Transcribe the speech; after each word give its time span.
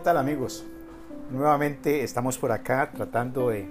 tal 0.00 0.16
amigos? 0.16 0.64
Nuevamente 1.30 2.02
estamos 2.02 2.38
por 2.38 2.52
acá 2.52 2.90
tratando 2.94 3.50
de, 3.50 3.68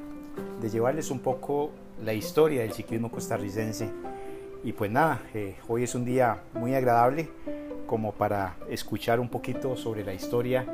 llevarles 0.72 1.10
un 1.10 1.20
poco 1.20 1.72
la 2.04 2.14
historia 2.14 2.62
del 2.62 2.72
ciclismo 2.72 3.10
costarricense. 3.10 3.90
Y 4.64 4.74
pues 4.74 4.92
nada, 4.92 5.24
eh, 5.34 5.56
hoy 5.68 5.84
es 5.84 5.96
un 5.96 6.06
día 6.06 6.44
muy 6.54 6.76
agradable 6.76 7.30
como 7.88 8.12
para 8.12 8.58
escuchar 8.70 9.20
un 9.20 9.30
poquito 9.30 9.76
sobre 9.76 10.04
la 10.04 10.14
historia 10.14 10.66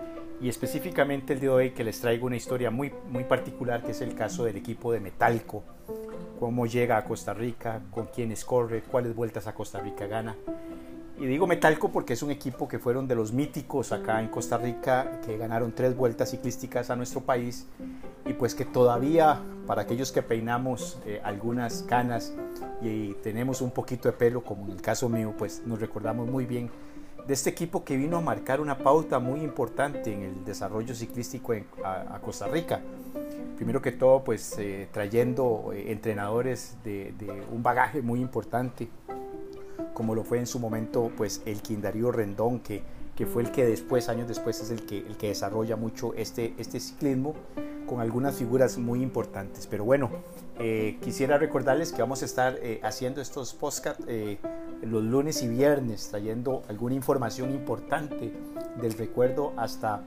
y 0.41 0.49
específicamente 0.49 1.33
el 1.33 1.39
día 1.39 1.49
de 1.51 1.55
hoy 1.55 1.71
que 1.71 1.85
les 1.85 2.01
traigo 2.01 2.27
una 2.27 2.35
historia 2.35 2.69
muy, 2.69 2.91
muy 3.09 3.23
particular 3.23 3.81
que 3.81 3.91
es 3.91 4.01
el 4.01 4.13
caso 4.13 4.43
del 4.43 4.57
equipo 4.57 4.91
de 4.91 4.99
Metalco, 4.99 5.63
cómo 6.37 6.65
llega 6.65 6.97
a 6.97 7.05
Costa 7.05 7.33
Rica, 7.33 7.81
con 7.91 8.07
quiénes 8.07 8.43
corre, 8.43 8.81
cuáles 8.81 9.15
vueltas 9.15 9.47
a 9.47 9.53
Costa 9.53 9.79
Rica 9.79 10.05
gana 10.07 10.35
y 11.17 11.25
digo 11.25 11.47
Metalco 11.47 11.91
porque 11.91 12.13
es 12.13 12.23
un 12.23 12.31
equipo 12.31 12.67
que 12.67 12.77
fueron 12.77 13.07
de 13.07 13.15
los 13.15 13.31
míticos 13.31 13.91
acá 13.91 14.19
en 14.19 14.27
Costa 14.27 14.57
Rica, 14.57 15.21
que 15.25 15.37
ganaron 15.37 15.71
tres 15.71 15.95
vueltas 15.95 16.31
ciclísticas 16.31 16.89
a 16.89 16.95
nuestro 16.95 17.21
país 17.21 17.67
y 18.25 18.33
pues 18.33 18.53
que 18.53 18.65
todavía 18.65 19.39
para 19.65 19.83
aquellos 19.83 20.11
que 20.11 20.21
peinamos 20.21 20.99
eh, 21.05 21.21
algunas 21.23 21.83
canas 21.83 22.33
y 22.81 23.13
tenemos 23.15 23.61
un 23.61 23.71
poquito 23.71 24.09
de 24.09 24.13
pelo, 24.13 24.43
como 24.43 24.65
en 24.65 24.71
el 24.71 24.81
caso 24.81 25.07
mío, 25.07 25.33
pues 25.37 25.61
nos 25.65 25.79
recordamos 25.79 26.27
muy 26.27 26.45
bien 26.45 26.69
de 27.25 27.33
este 27.33 27.49
equipo 27.49 27.83
que 27.83 27.95
vino 27.95 28.17
a 28.17 28.21
marcar 28.21 28.59
una 28.59 28.77
pauta 28.77 29.19
muy 29.19 29.39
importante 29.39 30.13
en 30.13 30.21
el 30.21 30.45
desarrollo 30.45 30.93
ciclístico 30.93 31.53
a, 31.83 32.19
Costa 32.19 32.47
Rica. 32.47 32.81
Primero 33.55 33.81
que 33.81 33.93
todo, 33.93 34.23
pues 34.23 34.57
eh, 34.59 34.89
trayendo 34.91 35.71
eh, 35.73 35.91
entrenadores 35.91 36.77
de, 36.83 37.13
de 37.17 37.31
un 37.51 37.63
bagaje 37.63 38.01
muy 38.01 38.19
importante 38.19 38.89
como 39.95 40.13
lo 40.13 40.23
fue 40.23 40.37
en 40.37 40.45
su 40.45 40.59
momento 40.59 41.09
pues 41.17 41.41
el 41.45 41.61
Quindarío 41.63 42.11
Rendón, 42.11 42.59
que, 42.59 42.83
que 43.15 43.25
fue 43.25 43.41
el 43.41 43.51
que 43.51 43.65
después, 43.65 44.09
años 44.09 44.27
después, 44.27 44.61
es 44.61 44.69
el 44.69 44.85
que, 44.85 44.99
el 44.99 45.17
que 45.17 45.29
desarrolla 45.29 45.77
mucho 45.77 46.13
este, 46.13 46.53
este 46.59 46.79
ciclismo 46.79 47.33
con 47.87 48.01
algunas 48.01 48.35
figuras 48.35 48.77
muy 48.77 49.01
importantes. 49.01 49.67
Pero 49.67 49.85
bueno, 49.85 50.11
eh, 50.59 50.97
quisiera 51.01 51.37
recordarles 51.37 51.93
que 51.93 52.01
vamos 52.01 52.21
a 52.21 52.25
estar 52.25 52.57
eh, 52.61 52.79
haciendo 52.83 53.21
estos 53.21 53.53
podcasts 53.53 54.03
eh, 54.07 54.37
los 54.81 55.01
lunes 55.01 55.41
y 55.41 55.47
viernes, 55.47 56.09
trayendo 56.09 56.63
alguna 56.67 56.95
información 56.95 57.51
importante 57.51 58.33
del 58.81 58.93
recuerdo 58.93 59.53
hasta 59.55 60.03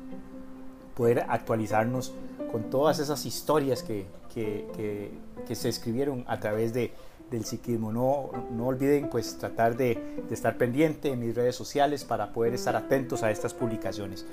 poder 0.94 1.24
actualizarnos 1.28 2.12
con 2.52 2.68
todas 2.70 2.98
esas 2.98 3.24
historias 3.24 3.82
que, 3.82 4.06
que, 4.34 5.10
que 5.46 5.54
se 5.54 5.68
escribieron 5.68 6.24
a 6.26 6.38
través 6.40 6.74
de, 6.74 6.92
del 7.30 7.44
ciclismo. 7.44 7.92
No, 7.92 8.30
no 8.50 8.66
olviden 8.66 9.08
pues 9.08 9.38
tratar 9.38 9.76
de, 9.76 9.98
estar 10.30 10.56
pendiente 10.56 11.10
en 11.12 11.20
mis 11.20 11.34
redes 11.34 11.56
sociales 11.56 12.04
para 12.04 12.32
poder 12.32 12.54
estar 12.54 12.76
atentos 12.76 13.22
a 13.22 13.30
estas 13.30 13.54
publicaciones. 13.54 14.26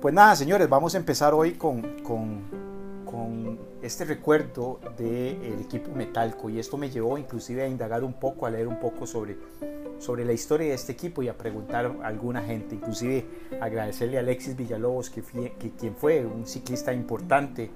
Pues 0.00 0.14
nada, 0.14 0.34
señores, 0.36 0.68
vamos 0.68 0.94
a 0.94 0.98
empezar 0.98 1.34
hoy 1.34 1.52
con, 1.52 1.82
con, 2.02 2.70
este 3.82 4.04
recuerdo 4.04 4.78
del 4.98 5.60
equipo 5.60 5.90
Metalco 5.94 6.50
y 6.50 6.58
esto 6.58 6.76
me 6.76 6.90
llevó 6.90 7.16
inclusive 7.16 7.62
a 7.62 7.66
indagar 7.66 8.04
un 8.04 8.12
poco, 8.12 8.44
a 8.44 8.50
leer 8.50 8.68
un 8.68 8.78
poco 8.78 9.06
sobre, 9.06 9.38
sobre 9.98 10.24
la 10.24 10.32
historia 10.32 10.68
de 10.68 10.74
este 10.74 10.92
equipo 10.92 11.22
y 11.22 11.28
a 11.28 11.36
preguntar 11.36 11.86
a 12.02 12.06
alguna 12.06 12.42
gente, 12.42 12.74
inclusive 12.74 13.24
agradecerle 13.58 14.18
a 14.18 14.20
Alexis 14.20 14.54
Villalobos, 14.54 15.08
que, 15.08 15.22
que 15.58 15.70
quien 15.70 15.96
fue 15.96 16.24
un 16.26 16.46
ciclista 16.46 16.92
importante 16.92 17.70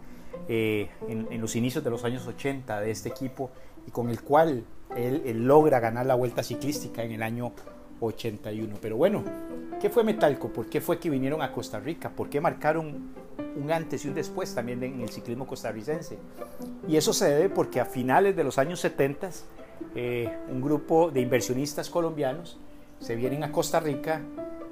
eh, 0.46 0.90
en, 1.08 1.26
en, 1.30 1.40
los 1.40 1.56
inicios 1.56 1.82
de 1.82 1.88
los 1.88 2.04
años 2.04 2.26
80 2.26 2.80
de 2.80 2.90
este 2.90 3.08
equipo 3.08 3.50
y 3.86 3.90
con 3.90 4.10
el 4.10 4.22
cual 4.22 4.64
él, 4.96 5.46
logra 5.46 5.80
ganar 5.80 6.06
la 6.06 6.14
vuelta 6.14 6.42
ciclística 6.42 7.02
en 7.02 7.12
el 7.12 7.22
año 7.22 7.52
81. 8.00 8.76
Pero 8.80 8.96
bueno, 8.96 9.24
¿qué 9.80 9.90
fue 9.90 10.04
Metalco? 10.04 10.52
¿Por 10.52 10.66
qué 10.66 10.80
fue 10.80 10.98
que 10.98 11.10
vinieron 11.10 11.42
a 11.42 11.52
Costa 11.52 11.80
Rica? 11.80 12.10
¿Por 12.10 12.28
qué 12.28 12.40
marcaron 12.40 13.12
un 13.56 13.72
antes 13.72 14.04
y 14.04 14.08
un 14.08 14.14
después 14.14 14.54
también 14.54 14.82
en 14.82 15.00
el 15.00 15.08
ciclismo 15.08 15.46
costarricense? 15.46 16.18
Y 16.88 16.96
eso 16.96 17.12
se 17.12 17.28
debe 17.28 17.48
porque 17.48 17.80
a 17.80 17.84
finales 17.84 18.36
de 18.36 18.44
los 18.44 18.58
años 18.58 18.80
70 18.80 19.30
eh, 19.94 20.38
un 20.50 20.60
grupo 20.60 21.10
de 21.10 21.20
inversionistas 21.20 21.90
colombianos 21.90 22.58
se 23.00 23.16
vienen 23.16 23.44
a 23.44 23.52
Costa 23.52 23.80
Rica 23.80 24.22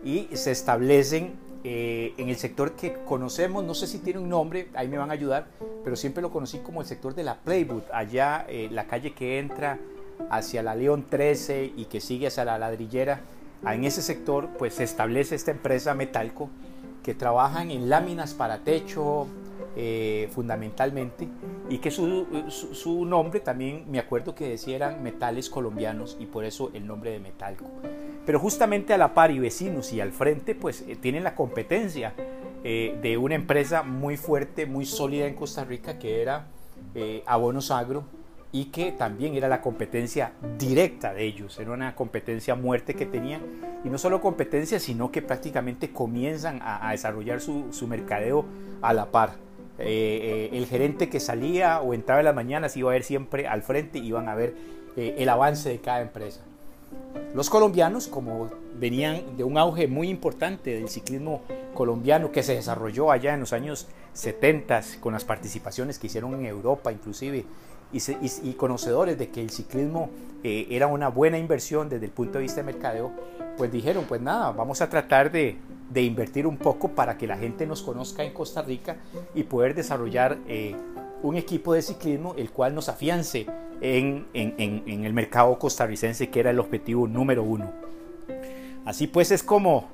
y 0.05 0.29
se 0.33 0.51
establecen 0.51 1.35
eh, 1.65 2.15
en 2.17 2.29
el 2.29 2.37
sector 2.37 2.73
que 2.73 2.95
conocemos, 3.05 3.63
no 3.63 3.75
sé 3.75 3.87
si 3.87 3.99
tiene 3.99 4.19
un 4.19 4.29
nombre, 4.29 4.69
ahí 4.75 4.89
me 4.89 4.99
van 4.99 5.11
a 5.11 5.13
ayudar, 5.13 5.47
pero 5.85 5.95
siempre 5.95 6.21
lo 6.21 6.31
conocí 6.31 6.59
como 6.59 6.81
el 6.81 6.87
sector 6.87 7.15
de 7.15 7.23
la 7.23 7.37
Playwood, 7.37 7.85
allá 7.93 8.45
eh, 8.49 8.69
la 8.71 8.87
calle 8.87 9.13
que 9.13 9.39
entra 9.39 9.79
hacia 10.31 10.63
la 10.63 10.75
León 10.75 11.07
13 11.09 11.73
y 11.77 11.85
que 11.85 12.01
sigue 12.01 12.27
hacia 12.27 12.45
la 12.45 12.59
ladrillera. 12.59 13.21
En 13.65 13.85
ese 13.85 14.03
sector 14.03 14.49
pues 14.59 14.75
se 14.75 14.85
establece 14.85 15.37
esta 15.37 15.53
empresa 15.53 15.95
Metalco 15.95 16.51
que 17.05 17.15
trabajan 17.15 17.71
en 17.71 17.89
láminas 17.89 18.35
para 18.35 18.59
techo 18.59 19.29
eh, 19.77 20.29
fundamentalmente 20.33 21.29
y 21.71 21.79
que 21.79 21.91
su, 21.91 22.27
su, 22.51 23.05
nombre 23.05 23.41
también 23.41 23.85
me 23.89 23.99
acuerdo 23.99 24.35
que 24.35 24.49
decía 24.49 24.77
eran 24.77 25.03
metales 25.03 25.49
colombianos 25.49 26.17
y 26.21 26.27
por 26.27 26.45
eso 26.45 26.71
el 26.75 26.87
nombre 26.87 27.13
de 27.13 27.21
Metalco. 27.21 27.67
Pero 28.25 28.39
justamente 28.39 28.95
a 28.95 28.99
la 28.99 29.15
par 29.15 29.31
y 29.31 29.39
vecinos 29.39 29.93
y 29.93 30.01
al 30.01 30.13
frente, 30.13 30.55
pues 30.55 30.85
eh, 30.87 30.97
tienen 30.97 31.25
la 31.25 31.35
competencia 31.35 32.15
eh, 32.63 32.97
de 33.03 33.17
una 33.17 33.35
empresa 33.35 33.83
muy 33.83 34.17
fuerte, 34.17 34.67
muy 34.67 34.87
sólida 34.87 35.27
en 35.27 35.35
Costa 35.35 35.65
Rica, 35.65 35.99
que 35.99 36.23
era 36.23 36.47
eh, 36.95 37.25
Abonos 37.27 37.71
Agro, 37.73 38.05
y 38.53 38.67
que 38.67 38.93
también 38.93 39.35
era 39.35 39.49
la 39.49 39.61
competencia 39.61 40.35
directa 40.59 41.15
de 41.15 41.25
ellos, 41.25 41.59
era 41.59 41.73
una 41.73 41.95
competencia 41.97 42.55
muerte 42.55 42.95
que 42.95 43.07
tenían, 43.07 43.41
y 43.83 43.89
no 43.89 43.99
solo 43.99 44.21
competencia, 44.21 44.79
sino 44.79 45.11
que 45.11 45.23
prácticamente 45.23 45.91
comienzan 45.91 46.61
a, 46.63 46.91
desarrollar 46.93 47.41
su, 47.41 47.87
mercadeo 47.89 48.45
a 48.83 48.93
la 48.93 49.11
par. 49.11 49.37
el 49.79 50.67
gerente 50.67 51.09
que 51.09 51.19
salía 51.19 51.81
o 51.81 51.95
entraba 51.95 52.21
en 52.21 52.27
las 52.27 52.35
mañanas 52.35 52.77
iba 52.77 52.91
a 52.91 52.93
ver 52.93 53.05
siempre 53.05 53.49
al 53.49 53.63
frente, 53.63 53.99
iban 53.99 54.29
a 54.29 54.35
ver 54.35 54.55
el 54.97 55.29
avance 55.31 55.71
de 55.71 55.81
cada 55.81 56.03
empresa. 56.03 56.43
Los 57.35 57.49
colombianos, 57.49 58.09
como 58.09 58.51
venían 58.79 59.37
de 59.37 59.45
un 59.45 59.57
auge 59.57 59.89
muy 59.89 60.09
importante 60.09 60.75
del 60.75 60.89
ciclismo 60.89 61.43
colombiano 61.75 62.33
que 62.33 62.43
se 62.43 62.55
desarrolló 62.55 63.11
allá 63.11 63.35
en 63.35 63.41
los 63.41 63.53
años 63.53 63.87
70 64.13 64.83
con 65.01 65.13
las 65.15 65.25
participaciones 65.25 65.99
que 65.99 66.09
hicieron 66.09 66.35
en 66.35 66.45
Europa 66.47 66.93
inclusive 66.93 67.47
y, 67.93 68.53
conocedores 68.55 69.19
de 69.19 69.29
que 69.29 69.41
el 69.41 69.51
ciclismo 69.51 70.11
eh, 70.43 70.67
era 70.71 70.87
una 70.87 71.09
buena 71.09 71.39
inversión 71.39 71.89
desde 71.89 72.07
el 72.07 72.13
punto 72.13 72.39
de 72.39 72.43
vista 72.43 72.61
de 72.61 72.65
mercadeo, 72.65 73.13
pues 73.57 73.71
dijeron, 73.71 74.05
pues 74.09 74.21
nada, 74.21 74.51
vamos 74.53 74.81
a 74.81 74.89
tratar 74.89 75.31
de, 75.31 75.57
invertir 75.95 76.47
un 76.47 76.57
poco 76.57 76.89
para 76.89 77.19
que 77.19 77.27
la 77.27 77.37
gente 77.37 77.67
nos 77.67 77.83
conozca 77.83 78.25
en 78.25 78.33
Costa 78.33 78.63
Rica 78.63 78.97
y 79.35 79.43
poder 79.43 79.75
desarrollar 79.75 80.39
eh, 80.49 80.75
un 81.23 81.37
equipo 81.37 81.75
de 81.75 81.83
ciclismo 81.83 82.35
el 82.39 82.51
cual 82.51 82.75
nos 82.75 82.89
afiance 82.89 83.47
en, 83.83 84.27
el 84.33 85.13
mercado 85.13 85.59
costarricense, 85.59 86.31
que 86.31 86.41
era 86.41 86.51
el 86.51 86.61
objetivo 86.61 87.09
número 87.09 87.43
uno. 87.43 87.73
Así 88.85 89.07
pues 89.07 89.31
es 89.31 89.43
como, 89.43 89.89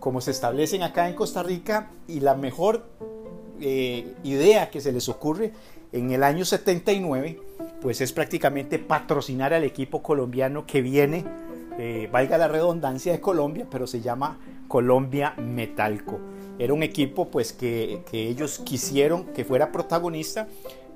como 0.00 0.20
se 0.20 0.30
establecen 0.30 0.82
acá 0.82 1.08
en 1.08 1.14
Costa 1.14 1.42
Rica 1.42 1.90
y 2.06 2.20
la 2.20 2.34
mejor 2.34 2.84
eh, 3.60 4.14
idea 4.24 4.70
que 4.70 4.80
se 4.80 4.92
les 4.92 5.08
ocurre 5.08 5.52
en 5.92 6.10
el 6.10 6.22
año 6.22 6.44
79, 6.44 7.40
pues 7.80 8.00
es 8.00 8.12
prácticamente 8.12 8.78
patrocinar 8.78 9.54
al 9.54 9.64
equipo 9.64 10.02
colombiano 10.02 10.66
que 10.66 10.82
viene, 10.82 11.24
eh, 11.78 12.08
valga 12.10 12.38
la 12.38 12.48
redundancia 12.48 13.12
de 13.12 13.20
Colombia, 13.20 13.66
pero 13.70 13.86
se 13.86 14.00
llama 14.00 14.38
Colombia 14.68 15.34
Metalco. 15.38 16.18
Era 16.58 16.74
un 16.74 16.82
equipo 16.82 17.30
pues 17.30 17.52
que, 17.52 18.02
ellos 18.12 18.60
quisieron 18.64 19.26
que 19.32 19.44
fuera 19.44 19.70
protagonista, 19.70 20.48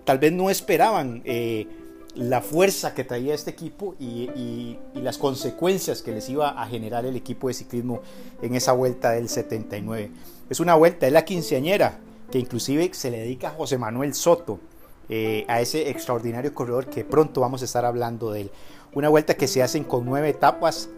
tal 0.04 0.18
vez 0.18 0.32
no 0.32 0.50
esperaban 0.50 1.22
eh, 1.24 1.66
la 2.14 2.42
fuerza 2.42 2.94
que 2.94 3.04
traía 3.04 3.34
este 3.34 3.50
equipo 3.50 3.94
y, 3.98 4.78
las 4.94 5.18
consecuencias 5.18 6.00
que 6.02 6.12
les 6.12 6.28
iba 6.28 6.50
a 6.50 6.66
generar 6.66 7.04
el 7.04 7.16
equipo 7.16 7.48
de 7.48 7.54
ciclismo 7.54 8.02
en 8.40 8.54
esa 8.54 8.72
vuelta 8.72 9.10
del 9.10 9.28
79. 9.28 10.10
Es 10.48 10.60
una 10.60 10.76
vuelta, 10.76 11.06
es 11.06 11.12
la 11.12 11.24
quinceañera, 11.24 11.98
que 12.30 12.38
inclusive 12.38 12.90
se 12.94 13.10
le 13.10 13.18
dedica 13.18 13.48
a 13.48 13.50
José 13.52 13.78
Manuel 13.78 14.14
Soto, 14.14 14.60
eh, 15.08 15.44
a 15.48 15.60
ese 15.60 15.90
extraordinario 15.90 16.54
corredor 16.54 16.86
que 16.86 17.04
pronto 17.04 17.40
vamos 17.40 17.62
a 17.62 17.64
estar 17.64 17.84
hablando 17.84 18.30
de 18.30 18.42
él. 18.42 18.50
Una 18.94 19.08
vuelta 19.08 19.34
que 19.34 19.48
se 19.48 19.62
hacen 19.62 19.82
con 19.82 20.04
nueve 20.04 20.28
etapas, 20.28 20.88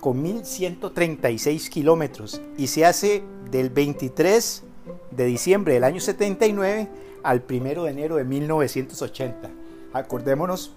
con 0.00 0.20
1136 0.20 1.70
kilómetros 1.70 2.40
y 2.58 2.66
se 2.66 2.84
hace 2.84 3.22
del 3.52 3.70
23 3.70 4.64
de 5.12 5.24
diciembre 5.26 5.74
del 5.74 5.84
año 5.84 6.00
79 6.00 6.88
al 7.22 7.44
1 7.48 7.84
de 7.84 7.90
enero 7.90 8.16
de 8.16 8.24
1980. 8.24 9.61
Acordémonos, 9.92 10.74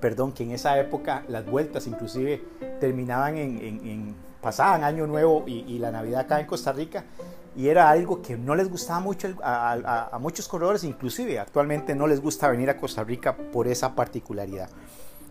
perdón, 0.00 0.32
que 0.32 0.42
en 0.42 0.52
esa 0.52 0.78
época 0.78 1.24
las 1.28 1.46
vueltas 1.46 1.86
inclusive 1.86 2.42
terminaban 2.80 3.36
en, 3.38 4.14
pasaban 4.40 4.82
año 4.84 5.06
nuevo 5.06 5.44
y, 5.46 5.78
la 5.78 5.90
Navidad 5.90 6.22
acá 6.22 6.40
en 6.40 6.46
Costa 6.46 6.72
Rica 6.72 7.04
y 7.54 7.68
era 7.68 7.90
algo 7.90 8.22
que 8.22 8.36
no 8.36 8.54
les 8.54 8.68
gustaba 8.68 9.00
mucho 9.00 9.28
a, 9.42 10.18
muchos 10.20 10.48
corredores, 10.48 10.84
inclusive 10.84 11.38
actualmente 11.38 11.94
no 11.94 12.06
les 12.06 12.20
gusta 12.20 12.48
venir 12.48 12.68
a 12.70 12.76
Costa 12.76 13.04
Rica 13.04 13.36
por 13.36 13.68
esa 13.68 13.94
particularidad. 13.94 14.68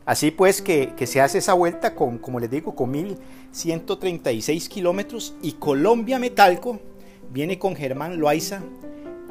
Así 0.05 0.31
pues 0.31 0.61
que, 0.61 0.93
se 1.05 1.21
hace 1.21 1.39
esa 1.39 1.53
vuelta 1.53 1.93
con, 1.93 2.17
como 2.17 2.39
les 2.39 2.49
digo, 2.49 2.75
con 2.75 2.91
1136 2.91 4.69
kilómetros 4.69 5.35
y 5.41 5.53
Colombia 5.53 6.17
Metalco 6.17 6.79
viene 7.31 7.59
con 7.59 7.75
Germán 7.75 8.19
Loaiza, 8.19 8.61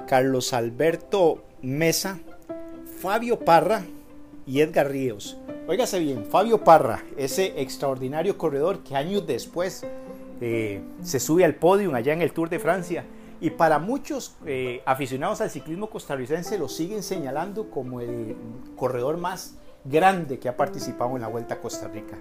Carlos 0.07 0.53
Alberto 0.53 1.45
Mesa, 1.63 2.19
Fabio 3.01 3.39
Parra 3.39 3.83
y 4.45 4.61
Edgar 4.61 4.91
Ríos. 4.91 5.39
Óigase 5.67 5.99
bien, 6.01 6.27
Fabio 6.27 6.63
Parra, 6.65 7.03
ese 7.17 7.63
extraordinario 7.63 8.37
corredor 8.37 8.81
que 8.81 8.95
años 8.95 9.27
después 9.27 9.87
eh, 10.43 10.83
se 11.03 11.19
sube 11.19 11.47
al 11.47 11.55
podio 11.55 11.95
allá 11.95 12.13
en 12.13 12.21
el 12.21 12.35
Tour 12.35 12.51
de 12.51 12.59
Francia 12.59 13.07
y 13.41 13.49
para 13.49 13.79
muchos 13.79 14.37
eh, 14.45 14.83
aficionados 14.85 15.41
al 15.41 15.49
ciclismo 15.49 15.89
costarricense 15.89 16.59
lo 16.59 16.69
siguen 16.69 17.03
señalando 17.03 17.71
como 17.71 18.03
el 18.03 18.37
corredor 18.77 19.17
más 19.17 19.55
grande 19.83 20.39
que 20.39 20.51
ha 20.51 20.57
participado 20.59 21.17
en 21.17 21.23
la 21.23 21.29
Vuelta 21.29 21.55
a 21.55 21.59
Costa 21.59 21.89
Rica. 21.89 22.19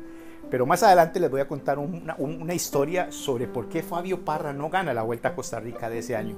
Pero 0.50 0.66
más 0.66 0.82
adelante 0.82 1.20
les 1.20 1.30
voy 1.30 1.42
a 1.42 1.48
contar 1.50 1.78
una, 1.78 2.54
historia 2.54 3.12
sobre 3.12 3.48
por 3.48 3.68
qué 3.68 3.84
Fabio 3.84 4.24
Parra 4.24 4.54
no 4.54 4.70
gana 4.70 4.94
la 4.94 5.04
Vuelta 5.04 5.30
a 5.30 5.36
Costa 5.36 5.60
Rica 5.60 5.90
de 5.90 5.98
ese 5.98 6.16
año. 6.16 6.38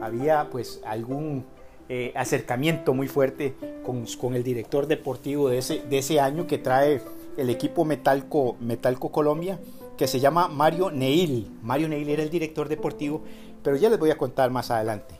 Había 0.00 0.48
pues 0.48 0.80
algún 0.86 1.44
eh, 1.92 2.12
acercamiento 2.14 2.94
muy 2.94 3.08
fuerte 3.08 3.52
con, 3.84 4.06
con, 4.20 4.36
el 4.36 4.44
director 4.44 4.86
deportivo 4.86 5.48
de 5.48 5.58
ese, 5.58 5.82
de 5.90 5.98
ese 5.98 6.20
año 6.20 6.46
que 6.46 6.56
trae 6.56 7.00
el 7.36 7.50
equipo 7.50 7.84
Metalco, 7.84 8.56
Metalco 8.60 9.10
Colombia, 9.10 9.58
que 9.98 10.06
se 10.06 10.20
llama 10.20 10.46
Mario 10.46 10.92
Neil. 10.92 11.50
Mario 11.64 11.88
Neil 11.88 12.08
era 12.08 12.22
el 12.22 12.30
director 12.30 12.68
deportivo, 12.68 13.24
pero 13.64 13.76
ya 13.76 13.90
les 13.90 13.98
voy 13.98 14.12
a 14.12 14.16
contar 14.16 14.52
más 14.52 14.70
adelante. 14.70 15.16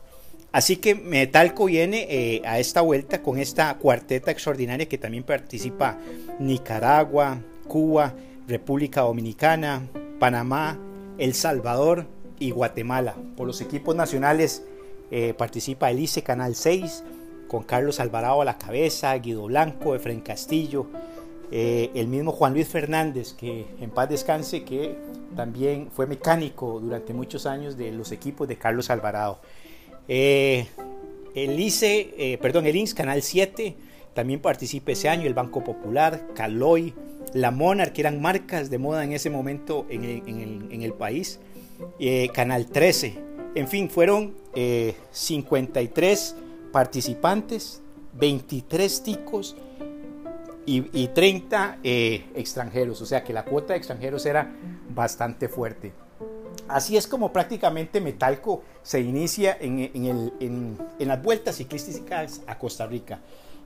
Así 0.52 0.76
que 0.76 0.94
Metalco 0.94 1.64
viene 1.64 2.06
eh, 2.08 2.42
a 2.44 2.60
esta 2.60 2.82
vuelta 2.82 3.20
con 3.20 3.40
esta 3.40 3.76
cuarteta 3.76 4.30
extraordinaria 4.30 4.88
que 4.88 4.96
también 4.96 5.24
participa 5.24 5.98
Nicaragua, 6.38 7.40
Cuba, 7.66 8.14
República 8.46 9.00
Dominicana, 9.00 9.88
Panamá, 10.20 10.78
El 11.18 11.34
Salvador 11.34 12.06
y 12.38 12.52
Guatemala. 12.52 13.16
Por 13.36 13.48
los 13.48 13.60
equipos 13.60 13.96
nacionales 13.96 14.62
eh, 15.10 15.34
participa 15.34 15.90
el 15.90 15.98
ICE 16.00 16.22
Canal 16.22 16.54
6 16.54 17.04
con 17.48 17.64
Carlos 17.64 18.00
Alvarado 18.00 18.42
a 18.42 18.44
la 18.44 18.58
cabeza, 18.58 19.16
Guido 19.18 19.44
Blanco, 19.44 19.94
Efren 19.94 20.20
Castillo, 20.20 20.86
eh, 21.50 21.90
el 21.94 22.06
mismo 22.06 22.32
Juan 22.32 22.54
Luis 22.54 22.68
Fernández, 22.68 23.32
que 23.32 23.66
en 23.80 23.90
paz 23.90 24.08
descanse, 24.08 24.62
que 24.62 24.96
también 25.34 25.88
fue 25.90 26.06
mecánico 26.06 26.78
durante 26.80 27.12
muchos 27.12 27.46
años 27.46 27.76
de 27.76 27.90
los 27.90 28.12
equipos 28.12 28.46
de 28.46 28.56
Carlos 28.56 28.88
Alvarado. 28.90 29.40
Eh, 30.06 30.66
el 31.34 31.58
ICE, 31.58 32.38
perdón, 32.40 32.66
el 32.66 32.76
INS 32.76 32.94
Canal 32.94 33.22
7 33.22 33.76
también 34.14 34.40
participa 34.40 34.92
ese 34.92 35.08
año, 35.08 35.26
el 35.26 35.34
Banco 35.34 35.62
Popular, 35.62 36.28
Caloy, 36.34 36.94
la 37.32 37.50
Monarch, 37.50 37.92
que 37.92 38.00
eran 38.00 38.20
marcas 38.20 38.70
de 38.70 38.78
moda 38.78 39.04
en 39.04 39.12
ese 39.12 39.30
momento 39.30 39.86
en 39.88 40.82
el, 40.82 40.92
país, 40.94 41.38
eh, 41.98 42.28
Canal 42.34 42.66
13, 42.66 43.18
en 43.54 43.68
fin, 43.68 43.90
fueron 43.90 44.34
53 45.10 46.36
eh, 46.36 46.42
participantes, 46.72 47.80
23 48.14 49.02
ticos 49.02 49.56
y, 50.66 51.08
30 51.08 51.78
eh, 51.82 52.26
extranjeros, 52.34 53.00
o 53.02 53.06
sea 53.06 53.24
que 53.24 53.32
la 53.32 53.44
cuota 53.44 53.72
de 53.72 53.78
extranjeros 53.78 54.24
era 54.26 54.52
bastante 54.94 55.48
fuerte. 55.48 55.92
Así 56.68 56.96
es 56.96 57.08
como 57.08 57.32
prácticamente 57.32 58.00
Metalco 58.00 58.62
se 58.82 59.00
inicia 59.00 59.56
en, 59.60 60.78
las 61.00 61.22
vueltas 61.22 61.56
ciclísticas 61.56 62.42
a 62.46 62.56
Costa 62.58 62.86
Rica. 62.86 63.18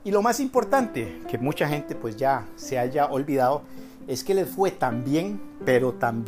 Y 0.04 0.10
lo 0.10 0.22
más 0.22 0.40
importante, 0.40 1.20
que 1.28 1.36
mucha 1.36 1.68
gente 1.68 1.94
pues 1.94 2.16
ya 2.16 2.46
se 2.56 2.78
haya 2.78 3.06
olvidado, 3.06 3.62
es 4.06 4.24
que 4.24 4.34
les 4.34 4.48
fue 4.48 4.70
tan 4.70 5.04
bien, 5.04 5.40
pero 5.64 5.92
tan 5.92 6.24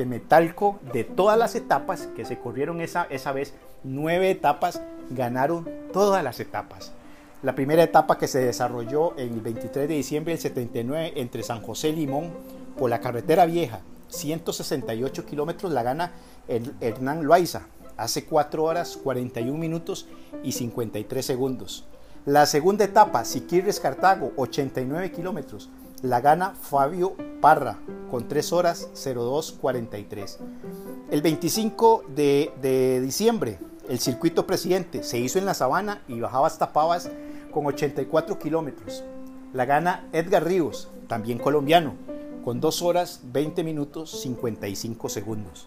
que 0.00 0.06
Metalco 0.06 0.80
de 0.94 1.04
todas 1.04 1.38
las 1.38 1.54
etapas 1.54 2.08
que 2.16 2.24
se 2.24 2.38
corrieron 2.38 2.80
esa, 2.80 3.04
esa 3.10 3.32
vez, 3.32 3.52
nueve 3.84 4.30
etapas, 4.30 4.80
ganaron 5.10 5.68
todas 5.92 6.24
las 6.24 6.40
etapas. 6.40 6.92
La 7.42 7.54
primera 7.54 7.82
etapa 7.82 8.16
que 8.16 8.26
se 8.26 8.38
desarrolló 8.38 9.14
el 9.18 9.28
23 9.42 9.86
de 9.86 9.94
diciembre 9.94 10.32
del 10.32 10.40
79 10.40 11.12
entre 11.16 11.42
San 11.42 11.60
José 11.60 11.90
y 11.90 11.96
Limón 11.96 12.30
por 12.78 12.88
la 12.88 13.00
carretera 13.00 13.44
vieja, 13.44 13.80
168 14.08 15.26
kilómetros, 15.26 15.70
la 15.70 15.82
gana 15.82 16.12
Hernán 16.48 17.24
Loaiza, 17.24 17.66
hace 17.98 18.24
4 18.24 18.64
horas 18.64 18.96
41 18.96 19.58
minutos 19.58 20.06
y 20.42 20.52
53 20.52 21.26
segundos. 21.26 21.84
La 22.24 22.46
segunda 22.46 22.86
etapa, 22.86 23.26
Siquirres 23.26 23.80
Cartago, 23.80 24.32
89 24.36 25.12
kilómetros, 25.12 25.68
la 26.02 26.20
gana 26.20 26.54
Fabio 26.54 27.14
Parra 27.40 27.78
con 28.10 28.28
3 28.28 28.52
horas 28.52 28.88
02.43. 28.94 30.36
El 31.10 31.22
25 31.22 32.04
de, 32.14 33.00
diciembre, 33.02 33.58
el 33.88 33.98
circuito 33.98 34.46
presidente 34.46 35.02
se 35.02 35.18
hizo 35.18 35.38
en 35.38 35.46
la 35.46 35.54
sabana 35.54 36.02
y 36.08 36.20
bajaba 36.20 36.46
hasta 36.46 36.72
Pavas 36.72 37.10
con 37.50 37.66
84 37.66 38.38
kilómetros. 38.38 39.04
La 39.52 39.64
gana 39.64 40.08
Edgar 40.12 40.44
Ríos, 40.44 40.88
también 41.08 41.38
colombiano, 41.38 41.94
con 42.44 42.60
2 42.60 42.82
horas 42.82 43.20
20 43.24 43.64
minutos 43.64 44.20
55 44.22 45.08
segundos. 45.08 45.66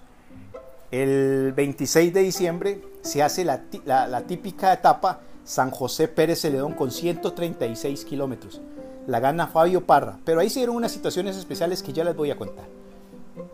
El 0.92 1.54
26 1.56 2.14
de 2.14 2.22
diciembre 2.22 2.82
se 3.02 3.24
hace 3.24 3.44
la, 3.44 3.64
la 3.86 4.22
típica 4.22 4.74
etapa 4.74 5.22
San 5.44 5.72
José 5.72 6.08
Pérez 6.08 6.42
Celedón 6.42 6.74
con 6.74 6.92
136 6.92 8.06
kilómetros. 8.06 8.62
La 9.06 9.20
gana 9.20 9.48
Fabio 9.48 9.86
Parra, 9.86 10.18
pero 10.24 10.40
ahí 10.40 10.50
se 10.50 10.60
dieron 10.60 10.78
unas 10.78 10.92
situaciones 10.92 11.36
especiales 11.36 11.84
que 11.84 11.92
ya 11.92 12.06
les 12.06 12.16
voy 12.16 12.32
a 12.32 12.38
contar. 12.38 12.66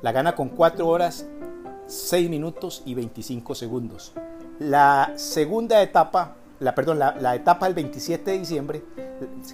La 0.01 0.11
gana 0.11 0.35
con 0.35 0.49
4 0.49 0.87
horas, 0.87 1.25
6 1.87 2.29
minutos 2.29 2.83
y 2.85 2.93
25 2.93 3.55
segundos. 3.55 4.13
La 4.59 5.13
segunda 5.15 5.81
etapa, 5.81 6.35
la, 6.59 6.75
perdón, 6.75 6.99
la, 6.99 7.35
etapa 7.35 7.65
del 7.65 7.73
27 7.73 8.31
de 8.31 8.39
diciembre, 8.39 8.83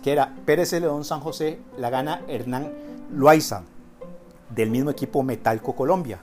que 0.04 0.12
era 0.12 0.36
Pérez 0.46 0.72
Celedón 0.72 1.06
San 1.06 1.22
José, 1.22 1.60
la 1.78 1.90
gana 1.90 2.24
Hernán 2.28 2.74
Loaiza, 3.12 3.64
del 4.50 4.72
mismo 4.72 4.90
equipo 4.90 5.24
Metalco 5.24 5.76
Colombia. 5.76 6.20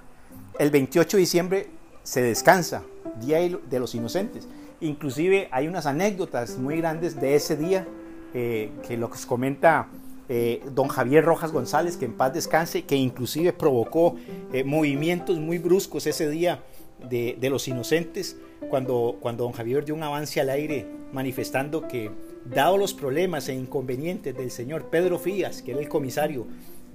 El 0.59 0.71
28 0.71 1.17
de 1.17 1.21
diciembre 1.21 1.71
se 2.03 2.21
descansa, 2.21 2.83
Día 3.21 3.39
de 3.39 3.81
los 3.81 3.95
Inocentes. 3.95 4.49
Inclusive 4.81 5.49
hay 5.51 5.69
unas 5.69 5.87
anécdotas 5.87 6.59
muy 6.59 6.77
grandes 6.79 7.21
de 7.21 7.37
ese 7.37 7.57
día 7.57 7.87
eh, 8.35 8.71
que 8.87 8.97
lo 8.97 9.11
que 9.11 9.19
comenta 9.27 9.89
eh, 10.29 10.63
don 10.73 10.89
Javier 10.89 11.25
Rojas 11.25 11.53
González, 11.53 11.97
que 11.97 12.07
en 12.07 12.15
paz 12.15 12.33
descanse, 12.33 12.85
que 12.85 12.97
inclusive 12.97 13.53
provocó 13.53 14.17
eh, 14.53 14.65
movimientos 14.65 15.39
muy 15.39 15.59
bruscos 15.59 16.07
ese 16.07 16.31
día 16.31 16.63
de, 17.09 17.37
los 17.51 17.69
inocentes, 17.69 18.37
cuando, 18.71 19.17
cuando 19.21 19.45
don 19.45 19.53
Javier 19.53 19.85
dio 19.85 19.95
un 19.95 20.03
avance 20.03 20.41
al 20.41 20.49
aire 20.51 20.87
manifestando 21.13 21.87
que, 21.89 22.11
dado 22.45 22.77
los 22.77 22.95
problemas 22.95 23.49
e 23.49 23.55
inconvenientes 23.55 24.37
del 24.37 24.51
señor 24.51 24.87
Pedro 24.87 25.19
Fías, 25.19 25.63
que 25.63 25.73
era 25.73 25.81
el 25.81 25.89
comisario 25.89 26.47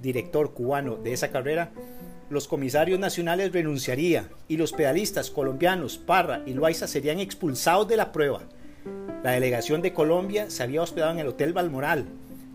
director 0.02 0.52
cubano 0.52 0.96
de 0.96 1.12
esa 1.12 1.30
carrera, 1.30 1.70
los 2.30 2.48
comisarios 2.48 2.98
nacionales 2.98 3.52
renunciarían 3.52 4.28
y 4.48 4.56
los 4.56 4.72
pedalistas 4.72 5.30
colombianos 5.30 5.96
Parra 5.96 6.42
y 6.44 6.52
Loaiza 6.52 6.86
serían 6.86 7.20
expulsados 7.20 7.88
de 7.88 7.96
la 7.96 8.12
prueba. 8.12 8.42
La 9.22 9.32
delegación 9.32 9.82
de 9.82 9.92
Colombia 9.92 10.50
se 10.50 10.62
había 10.62 10.82
hospedado 10.82 11.12
en 11.12 11.18
el 11.18 11.28
Hotel 11.28 11.52
Balmoral, 11.52 12.06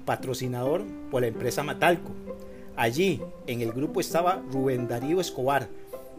patrocinador 0.06 0.84
por 1.12 1.22
la 1.22 1.28
empresa 1.28 1.64
Matalco. 1.64 2.12
Allí, 2.76 3.22
en 3.48 3.62
el 3.62 3.72
grupo 3.72 4.00
estaba 4.00 4.42
Rubén 4.52 4.88
Darío 4.88 5.20
Escobar, 5.20 5.70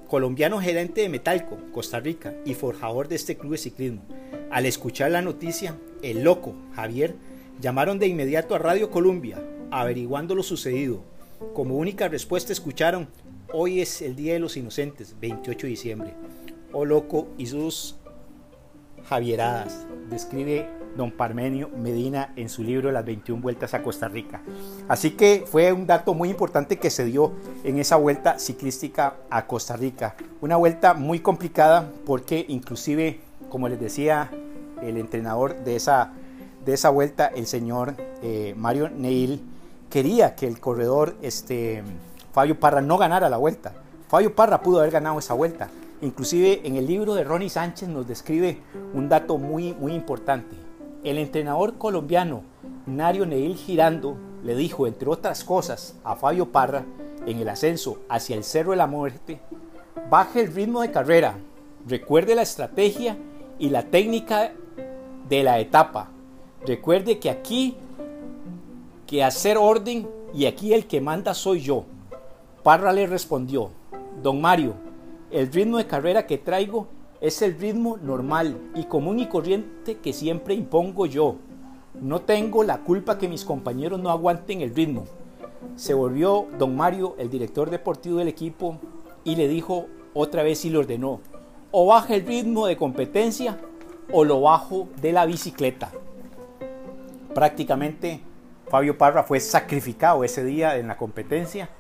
colombiano 0.09 0.61
gerente 0.61 1.01
de 1.01 1.09
Metalco, 1.09 1.59
Costa 1.73 2.01
Rica, 2.01 2.35
y 2.45 2.55
forjador 2.55 3.09
de 3.09 3.17
este 3.17 3.37
club 3.37 3.53
de 3.53 3.59
ciclismo. 3.59 4.03
Al 4.51 4.67
escuchar 4.67 5.11
la 5.11 5.23
noticia, 5.23 5.77
el 6.03 6.23
loco, 6.23 6.55
Javier, 6.75 7.15
llamaron 7.61 7.99
de 7.99 8.07
inmediato 8.07 8.55
a 8.55 8.59
Radio 8.59 8.91
Colombia, 8.91 9.43
averiguando 9.71 10.35
lo 10.35 10.43
sucedido. 10.43 11.03
Como 11.55 11.77
única 11.77 12.09
respuesta 12.09 12.53
escucharon, 12.53 13.09
Hoy 13.57 13.81
es 13.81 14.03
el 14.03 14.17
Día 14.17 14.33
de 14.33 14.41
los 14.41 14.57
Inocentes, 14.57 15.15
28 15.21 15.67
de 15.67 15.71
diciembre. 15.71 16.15
Oh 16.73 16.85
loco 16.85 17.29
y 17.39 17.47
sus 17.47 17.95
Javieradas, 19.09 19.87
describe 20.11 20.69
don 20.97 21.11
Parmenio 21.11 21.69
Medina 21.71 22.33
en 22.37 22.49
su 22.49 22.63
libro 22.63 22.93
Las 22.93 23.05
21 23.05 23.43
vueltas 23.43 23.75
a 23.75 23.83
Costa 23.83 24.09
Rica. 24.09 24.41
Así 24.89 25.13
que 25.13 25.45
fue 25.47 25.73
un 25.73 25.87
dato 25.87 26.15
muy 26.15 26.31
importante 26.31 26.79
que 26.79 26.91
se 26.91 27.05
dio 27.05 27.33
en 27.65 27.79
esa 27.79 27.97
vuelta 27.97 28.39
ciclística 28.39 29.15
a 29.31 29.47
Costa 29.47 29.77
Rica. 29.77 30.15
Una 30.41 30.57
vuelta 30.57 30.95
muy 30.95 31.21
complicada 31.21 31.91
porque 32.07 32.45
inclusive, 32.49 33.21
como 33.51 33.69
les 33.69 33.81
decía 33.81 34.31
el 34.83 34.97
entrenador 34.97 35.57
de 35.65 35.77
esa, 35.77 36.13
de 36.65 36.75
esa 36.75 36.91
vuelta, 36.91 37.27
el 37.27 37.47
señor 37.47 37.95
eh, 38.23 38.55
Mario 38.57 38.91
Neil, 38.91 39.43
quería 39.91 40.35
que 40.35 40.47
el 40.47 40.61
corredor 40.61 41.17
este, 41.23 41.83
Fabio 42.33 42.59
Parra 42.59 42.81
no 42.81 42.99
ganara 42.99 43.29
la 43.29 43.37
vuelta. 43.37 43.73
Fabio 44.09 44.35
Parra 44.35 44.61
pudo 44.61 44.81
haber 44.81 44.93
ganado 44.93 45.19
esa 45.19 45.35
vuelta. 45.35 45.71
Inclusive 46.03 46.61
en 46.65 46.77
el 46.77 46.87
libro 46.87 47.15
de 47.15 47.25
Ronnie 47.25 47.49
Sánchez 47.49 47.89
nos 47.89 48.07
describe 48.07 48.59
un 48.93 49.09
dato 49.09 49.39
muy, 49.39 49.73
muy 49.75 49.93
importante. 49.93 50.57
El 51.03 51.19
entrenador 51.19 51.79
colombiano 51.79 52.43
Nario 52.87 53.27
Neil 53.27 53.57
Girando 53.57 54.17
le 54.43 54.55
dijo, 54.57 54.87
entre 54.87 55.09
otras 55.09 55.45
cosas, 55.45 55.97
a 56.05 56.17
Fabio 56.17 56.53
Parra 56.53 56.85
en 57.27 57.39
el 57.39 57.49
ascenso 57.49 57.99
hacia 58.09 58.37
el 58.37 58.45
Cerro 58.45 58.73
de 58.73 58.77
la 58.77 58.87
Muerte, 58.87 59.41
baje 60.11 60.43
el 60.43 60.53
ritmo 60.53 60.83
de 60.83 60.91
carrera, 60.91 61.39
Recuerde 61.87 62.35
la 62.35 62.41
estrategia 62.43 63.19
y 63.59 63.69
la 63.69 63.83
técnica 63.83 64.53
de 65.29 65.43
la 65.43 65.59
etapa. 65.59 66.09
Recuerde 66.67 67.19
que 67.19 67.29
aquí, 67.29 67.77
que 69.07 69.23
hacer 69.23 69.59
orden 69.59 70.09
y 70.33 70.47
aquí 70.47 70.73
el 70.73 70.87
que 70.87 71.03
manda 71.03 71.35
soy 71.35 71.61
yo. 71.61 71.85
Parra 72.63 72.91
le 72.95 73.07
respondió, 73.07 73.69
don 74.23 74.41
Mario, 74.41 74.73
el 75.35 75.51
ritmo 75.53 75.79
de 75.79 75.87
carrera 75.89 76.27
que 76.29 76.39
traigo 76.39 76.87
es 77.21 77.43
el 77.43 77.59
ritmo 77.59 77.97
normal 77.97 78.57
y 78.77 78.85
común 78.85 79.19
y 79.19 79.27
corriente 79.27 79.97
que 79.97 80.13
siempre 80.13 80.55
impongo 80.55 81.07
yo. 81.07 81.37
No 82.01 82.21
tengo 82.21 82.63
la 82.63 82.79
culpa 82.79 83.19
que 83.19 83.29
mis 83.29 83.45
compañeros 83.45 83.99
no 83.99 84.11
aguanten 84.11 84.61
el 84.61 84.73
ritmo. 84.73 85.07
Se 85.75 85.93
volvió 85.93 86.47
don 86.57 86.77
Mario, 86.77 87.17
el 87.19 87.31
director 87.31 87.69
deportivo 87.69 88.19
del 88.19 88.29
equipo, 88.29 88.79
y 89.25 89.35
le 89.35 89.49
dijo 89.49 89.87
otra 90.13 90.45
vez 90.45 90.65
y 90.65 90.71
le 90.71 90.79
ordenó, 90.79 91.21
o 91.73 91.87
baja 91.87 92.15
el 92.15 92.25
ritmo 92.25 92.69
de 92.69 92.77
competencia 92.77 93.59
o 94.13 94.23
lo 94.23 94.41
bajo 94.41 94.89
de 95.03 95.11
la 95.11 95.27
bicicleta. 95.27 95.91
Prácticamente 97.35 98.21
Fabio 98.69 98.97
Parra 98.97 99.25
fue 99.25 99.41
sacrificado 99.41 100.23
ese 100.23 100.45
día 100.45 100.77
en 100.77 100.87
la 100.87 100.97
competencia 100.97 101.71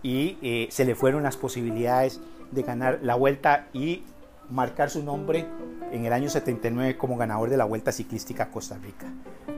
y 0.00 0.38
eh, 0.42 0.68
se 0.70 0.84
le 0.84 0.94
fueron 0.94 1.24
las 1.24 1.36
posibilidades 1.36 2.20
de 2.50 2.62
ganar 2.62 3.00
la 3.02 3.14
vuelta 3.14 3.68
y 3.72 4.04
marcar 4.50 4.90
su 4.90 5.02
nombre 5.02 5.46
en 5.92 6.04
el 6.04 6.12
año 6.12 6.28
79 6.28 6.96
como 6.96 7.16
ganador 7.16 7.50
de 7.50 7.56
la 7.56 7.64
Vuelta 7.64 7.92
Ciclística 7.92 8.50
Costa 8.50 8.78
Rica. 8.82 9.06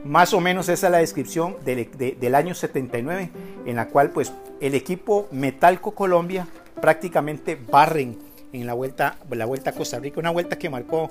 Más 0.05 0.35
o 0.35 0.41
menos 0.41 0.69
esa 0.69 0.87
es 0.89 0.93
la 0.93 0.99
descripción 0.99 1.57
del, 1.65 2.35
año 2.35 2.55
79 2.55 3.31
en 3.67 3.77
la 3.77 3.89
cual 3.89 4.11
pues 4.11 4.33
el 4.61 4.75
equipo 4.75 5.29
Metalco 5.31 5.93
Colombia 5.93 6.47
prácticamente 6.81 7.57
barren 7.57 8.19
en 8.53 8.67
la 8.67 8.75
vuelta, 8.75 9.17
la 9.31 9.47
vuelta 9.47 9.71
a 9.71 9.73
Costa 9.73 9.99
Rica, 9.99 10.21
una 10.21 10.31
vuelta 10.31 10.59
que 10.59 10.69
marcó 10.69 11.11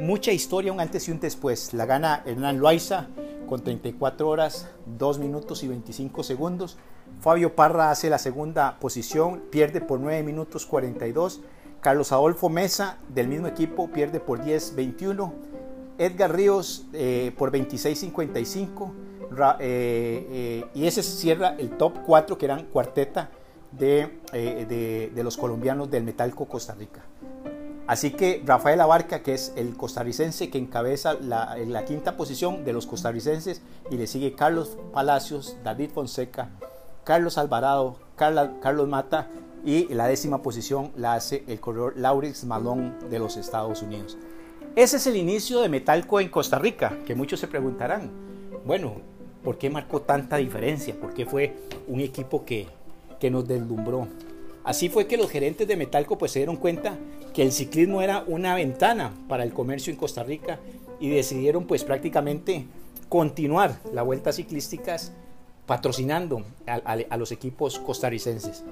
mucha 0.00 0.32
historia, 0.32 0.72
un 0.72 0.80
antes 0.80 1.08
y 1.08 1.12
un 1.12 1.20
después. 1.20 1.72
La 1.74 1.86
gana 1.86 2.22
Hernán 2.26 2.58
Loaiza 2.58 3.08
con 3.48 3.62
34 3.62 4.28
horas, 4.28 4.68
2 4.86 5.18
minutos 5.18 5.62
y 5.62 5.68
25 5.68 6.22
segundos. 6.22 6.78
Fabio 7.20 7.54
Parra 7.54 7.90
hace 7.90 8.08
la 8.08 8.18
segunda 8.18 8.78
posición, 8.78 9.42
pierde 9.50 9.80
por 9.80 10.00
9 10.00 10.22
minutos 10.22 10.66
42 10.66 11.40
Carlos 11.80 12.12
Adolfo 12.12 12.48
Mesa, 12.48 12.98
del 13.08 13.28
mismo 13.28 13.46
equipo, 13.46 13.88
pierde 13.88 14.20
por 14.20 14.42
10-21. 14.42 15.32
Edgar 15.98 16.34
Ríos 16.34 16.86
eh, 16.92 17.32
por 17.36 17.50
26-55. 17.52 18.92
Eh, 19.60 20.26
eh, 20.30 20.64
y 20.74 20.86
ese 20.86 21.02
cierra 21.02 21.54
el 21.58 21.70
top 21.70 21.98
4, 22.04 22.36
que 22.36 22.44
eran 22.44 22.66
cuarteta 22.66 23.30
de, 23.72 24.18
de, 24.32 25.22
los 25.22 25.36
colombianos 25.36 25.90
del 25.90 26.04
Metalco 26.04 26.46
Costa 26.46 26.74
Rica. 26.74 27.02
Así 27.86 28.10
que 28.10 28.42
Rafael 28.44 28.80
Abarca, 28.80 29.22
que 29.22 29.34
es 29.34 29.52
el 29.56 29.76
costarricense 29.76 30.50
que 30.50 30.58
encabeza 30.58 31.14
la, 31.14 31.84
quinta 31.86 32.16
posición 32.16 32.64
de 32.64 32.72
los 32.72 32.86
costarricenses, 32.86 33.62
y 33.90 33.96
le 33.96 34.06
sigue 34.06 34.34
Carlos 34.34 34.76
Palacios, 34.92 35.56
David 35.64 35.90
Fonseca, 35.92 36.50
Carlos 37.04 37.38
Alvarado, 37.38 37.96
Carlos 38.16 38.88
Mata 38.88 39.28
y 39.64 39.92
la 39.92 40.06
décima 40.06 40.42
posición 40.42 40.92
la 40.96 41.14
hace 41.14 41.44
el 41.46 41.60
corredor 41.60 41.94
Laurix 41.96 42.44
Malone 42.44 42.92
de 43.10 43.18
los 43.18 43.36
Estados 43.36 43.82
Unidos. 43.82 44.16
Ese 44.76 44.98
es 44.98 45.06
el 45.06 45.16
inicio 45.16 45.60
de 45.60 45.68
Metalco 45.68 46.20
en 46.20 46.28
Costa 46.28 46.58
Rica, 46.58 46.98
que 47.06 47.14
muchos 47.14 47.40
se 47.40 47.48
preguntarán, 47.48 48.10
bueno, 48.64 48.94
¿por 49.42 49.58
qué 49.58 49.70
marcó 49.70 50.02
tanta 50.02 50.36
diferencia? 50.36 50.94
¿Por 50.94 51.12
qué 51.12 51.26
fue 51.26 51.56
un 51.88 52.00
equipo 52.00 52.44
que, 52.44 52.68
que 53.18 53.30
nos 53.30 53.48
deslumbró? 53.48 54.06
Así 54.62 54.88
fue 54.88 55.06
que 55.06 55.16
los 55.16 55.30
gerentes 55.30 55.66
de 55.66 55.76
Metalco 55.76 56.18
pues 56.18 56.32
se 56.32 56.40
dieron 56.40 56.56
cuenta 56.56 56.96
que 57.32 57.42
el 57.42 57.52
ciclismo 57.52 58.02
era 58.02 58.24
una 58.26 58.54
ventana 58.54 59.12
para 59.28 59.42
el 59.42 59.52
comercio 59.52 59.92
en 59.92 59.98
Costa 59.98 60.22
Rica 60.22 60.58
y 61.00 61.08
decidieron 61.08 61.66
pues 61.66 61.82
prácticamente 61.82 62.66
continuar 63.08 63.80
las 63.92 64.04
vueltas 64.04 64.36
ciclísticas 64.36 65.12
patrocinando 65.70 66.42
a 66.66 67.16
los 67.16 67.30
equipos 67.30 67.78
costarricenses. 67.78 68.64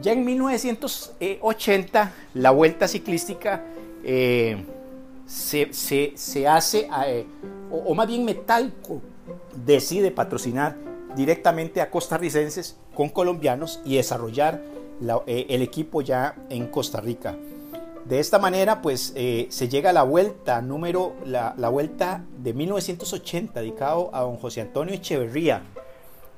Ya 0.00 0.12
en 0.12 0.24
1980 0.24 2.12
la 2.34 2.52
vuelta 2.52 2.86
ciclística 2.86 3.64
eh, 4.04 4.64
se, 5.26 6.46
hace, 6.46 6.88
eh, 7.08 7.26
o, 7.72 7.92
más 7.96 8.06
bien 8.06 8.24
Metalco 8.24 9.02
decide 9.66 10.12
patrocinar 10.12 10.76
directamente 11.16 11.80
a 11.80 11.90
costarricenses 11.90 12.76
con 12.94 13.08
colombianos 13.08 13.80
y 13.84 13.96
desarrollar 13.96 14.62
eh, 15.26 15.46
el 15.48 15.60
equipo 15.60 16.02
ya 16.02 16.36
en 16.50 16.68
Costa 16.68 17.00
Rica. 17.00 17.34
De 18.04 18.20
esta 18.20 18.38
manera, 18.38 18.80
pues 18.80 19.12
se 19.12 19.68
llega 19.68 19.90
a 19.90 19.92
la 19.92 20.04
vuelta 20.04 20.62
número, 20.62 21.14
la, 21.26 21.54
la 21.56 21.68
vuelta 21.68 22.24
de 22.38 22.54
1980, 22.54 23.58
dedicado 23.58 24.10
a 24.12 24.20
don 24.20 24.36
José 24.36 24.60
Antonio 24.60 24.94
Echeverría, 24.94 25.62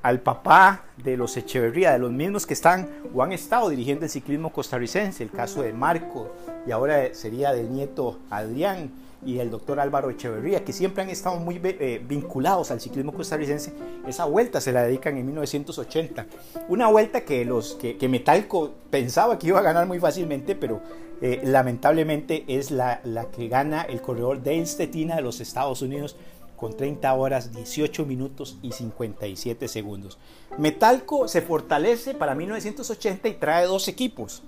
al 0.05 0.19
papá 0.19 0.83
de 1.03 1.17
los 1.17 1.35
Echeverría, 1.35 1.93
de 1.93 1.97
los 1.97 2.11
mismos 2.11 2.45
que 2.45 2.53
están 2.53 2.87
o 3.11 3.23
han 3.23 3.31
estado 3.31 3.69
dirigiendo 3.69 4.05
el 4.05 4.11
ciclismo 4.11 4.53
costarricense, 4.53 5.23
el 5.23 5.31
caso 5.31 5.63
de 5.63 5.73
Marco 5.73 6.31
y 6.67 6.71
ahora 6.71 7.11
sería 7.15 7.51
del 7.53 7.73
nieto 7.73 8.19
Adrián 8.29 8.91
y 9.25 9.39
el 9.39 9.49
doctor 9.49 9.79
Álvaro 9.79 10.11
Echeverría, 10.11 10.63
que 10.63 10.73
siempre 10.73 11.01
han 11.01 11.09
estado 11.09 11.39
muy 11.39 11.59
eh, 11.63 11.99
vinculados 12.07 12.69
al 12.69 12.79
ciclismo 12.79 13.13
costarricense, 13.13 13.73
esa 14.07 14.25
vuelta 14.25 14.61
se 14.61 14.71
la 14.71 14.83
dedican 14.83 15.17
en 15.17 15.25
1980. 15.25 16.27
Una 16.69 16.85
vuelta 16.85 17.21
que, 17.21 17.43
los, 17.43 17.73
que, 17.73 18.07
Metalco 18.07 18.75
pensaba 18.91 19.39
que 19.39 19.47
iba 19.47 19.57
a 19.57 19.63
ganar 19.63 19.87
muy 19.87 19.97
fácilmente, 19.97 20.53
pero 20.53 20.81
eh, 21.19 21.41
lamentablemente 21.43 22.45
es 22.47 22.69
la, 22.69 23.01
la 23.05 23.31
que 23.31 23.47
gana 23.47 23.81
el 23.81 24.01
corredor 24.01 24.43
Dale 24.43 24.67
Stetina 24.67 25.15
de 25.15 25.23
los 25.23 25.41
Estados 25.41 25.81
Unidos 25.81 26.15
con 26.55 26.75
30 26.75 27.13
horas, 27.13 27.53
18 27.53 28.05
minutos 28.05 28.57
y 28.61 28.71
57 28.71 29.67
segundos. 29.67 30.17
Metalco 30.57 31.27
se 31.27 31.41
fortalece 31.41 32.13
para 32.13 32.35
1980 32.35 33.27
y 33.27 33.33
trae 33.33 33.65
dos 33.65 33.87
equipos. 33.87 34.43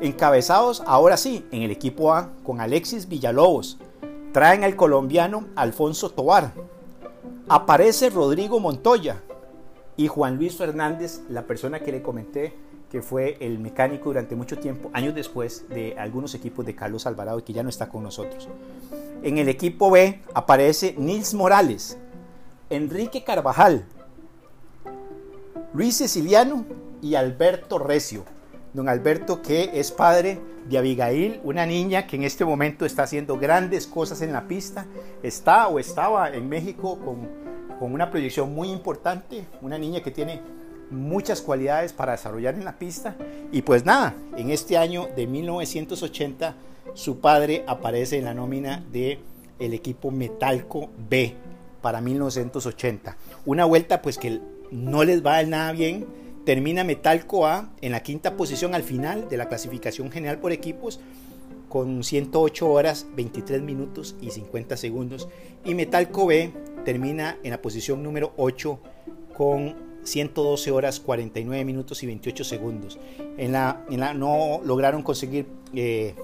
Encabezados 0.00 0.82
ahora 0.86 1.16
sí 1.16 1.44
en 1.50 1.62
el 1.62 1.70
equipo 1.70 2.12
A 2.12 2.30
con 2.44 2.60
Alexis 2.60 3.08
Villalobos. 3.08 3.78
Traen 4.32 4.64
al 4.64 4.76
colombiano 4.76 5.46
Alfonso 5.56 6.10
Tobar. 6.10 6.52
Aparece 7.48 8.10
Rodrigo 8.10 8.60
Montoya 8.60 9.22
y 9.96 10.06
Juan 10.06 10.36
Luis 10.36 10.56
Fernández, 10.56 11.22
la 11.28 11.46
persona 11.46 11.80
que 11.80 11.92
le 11.92 12.02
comenté 12.02 12.67
que 12.90 13.02
fue 13.02 13.36
el 13.40 13.58
mecánico 13.58 14.06
durante 14.06 14.34
mucho 14.34 14.58
tiempo, 14.58 14.90
años 14.92 15.14
después 15.14 15.68
de 15.68 15.94
algunos 15.98 16.34
equipos 16.34 16.64
de 16.64 16.74
Carlos 16.74 17.06
Alvarado 17.06 17.44
que 17.44 17.52
ya 17.52 17.62
no 17.62 17.68
está 17.68 17.88
con 17.88 18.02
nosotros. 18.02 18.48
En 19.22 19.38
el 19.38 19.48
equipo 19.48 19.90
B 19.90 20.22
aparece 20.32 20.94
Nils 20.96 21.34
Morales, 21.34 21.98
Enrique 22.70 23.24
Carvajal, 23.24 23.84
Luis 25.74 25.98
Ceciliano 25.98 26.64
y 27.02 27.14
Alberto 27.14 27.78
Recio. 27.78 28.24
Don 28.72 28.88
Alberto 28.88 29.42
que 29.42 29.70
es 29.74 29.90
padre 29.90 30.40
de 30.68 30.78
Abigail, 30.78 31.40
una 31.42 31.66
niña 31.66 32.06
que 32.06 32.16
en 32.16 32.24
este 32.24 32.44
momento 32.44 32.84
está 32.84 33.04
haciendo 33.04 33.38
grandes 33.38 33.86
cosas 33.86 34.20
en 34.22 34.32
la 34.32 34.46
pista. 34.46 34.86
Está 35.22 35.68
o 35.68 35.78
estaba 35.78 36.30
en 36.30 36.48
México 36.48 36.98
con, 37.04 37.28
con 37.78 37.92
una 37.92 38.10
proyección 38.10 38.54
muy 38.54 38.70
importante, 38.70 39.46
una 39.62 39.78
niña 39.78 40.02
que 40.02 40.10
tiene 40.10 40.42
muchas 40.90 41.42
cualidades 41.42 41.92
para 41.92 42.12
desarrollar 42.12 42.54
en 42.54 42.64
la 42.64 42.78
pista. 42.78 43.16
Y 43.52 43.62
pues 43.62 43.84
nada, 43.84 44.14
en 44.36 44.50
este 44.50 44.76
año 44.76 45.08
de 45.16 45.26
1980 45.26 46.54
su 46.94 47.20
padre 47.20 47.64
aparece 47.66 48.18
en 48.18 48.24
la 48.24 48.34
nómina 48.34 48.84
de 48.92 49.20
el 49.58 49.74
equipo 49.74 50.10
Metalco 50.10 50.90
B 51.08 51.34
para 51.82 52.00
1980. 52.00 53.16
Una 53.46 53.64
vuelta 53.64 54.02
pues 54.02 54.18
que 54.18 54.40
no 54.70 55.04
les 55.04 55.24
va 55.24 55.42
nada 55.42 55.72
bien. 55.72 56.06
Termina 56.44 56.82
Metalco 56.82 57.46
A 57.46 57.70
en 57.82 57.92
la 57.92 58.02
quinta 58.02 58.36
posición 58.36 58.74
al 58.74 58.82
final 58.82 59.28
de 59.28 59.36
la 59.36 59.48
clasificación 59.48 60.10
general 60.10 60.38
por 60.38 60.52
equipos 60.52 60.98
con 61.68 62.02
108 62.02 62.68
horas, 62.68 63.06
23 63.14 63.60
minutos 63.62 64.16
y 64.20 64.30
50 64.30 64.76
segundos. 64.76 65.28
Y 65.64 65.74
Metalco 65.74 66.26
B 66.26 66.52
termina 66.84 67.36
en 67.42 67.50
la 67.50 67.60
posición 67.60 68.02
número 68.02 68.32
8 68.38 68.78
con 69.36 69.87
112 70.04 70.70
horas, 70.70 71.00
49 71.00 71.64
minutos 71.64 72.02
y 72.02 72.06
28 72.06 72.44
segundos. 72.44 72.98
En 73.36 73.52
la, 73.52 73.84
en 73.90 74.00
la 74.00 74.14
no 74.14 74.60
lograron 74.64 75.02
conseguir 75.02 75.46
eh, 75.74 76.14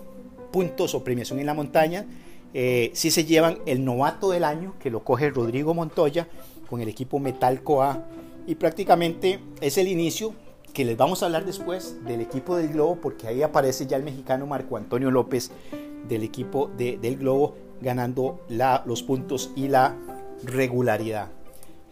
puntos 0.52 0.94
o 0.94 1.04
premiación 1.04 1.40
en 1.40 1.46
la 1.46 1.54
montaña, 1.54 2.06
eh, 2.54 2.92
si 2.94 3.10
se 3.10 3.24
llevan 3.24 3.58
el 3.66 3.84
novato 3.84 4.30
del 4.30 4.44
año, 4.44 4.74
que 4.78 4.90
lo 4.90 5.02
coge 5.02 5.30
Rodrigo 5.30 5.74
Montoya 5.74 6.28
con 6.70 6.80
el 6.80 6.88
equipo 6.88 7.18
Metalco 7.18 7.82
A. 7.82 8.04
Y 8.46 8.54
prácticamente 8.54 9.40
es 9.60 9.78
el 9.78 9.88
inicio 9.88 10.34
que 10.72 10.84
les 10.84 10.96
vamos 10.96 11.22
a 11.22 11.26
hablar 11.26 11.44
después 11.44 12.04
del 12.04 12.20
equipo 12.20 12.56
del 12.56 12.68
Globo, 12.68 12.98
porque 13.00 13.26
ahí 13.26 13.42
aparece 13.42 13.86
ya 13.86 13.96
el 13.96 14.02
mexicano 14.02 14.46
Marco 14.46 14.76
Antonio 14.76 15.10
López 15.10 15.50
del 16.08 16.22
equipo 16.22 16.70
del 16.76 17.16
Globo 17.16 17.54
ganando 17.80 18.40
la, 18.48 18.82
los 18.86 19.02
puntos 19.02 19.50
y 19.56 19.68
la 19.68 19.96
regularidad. 20.44 21.30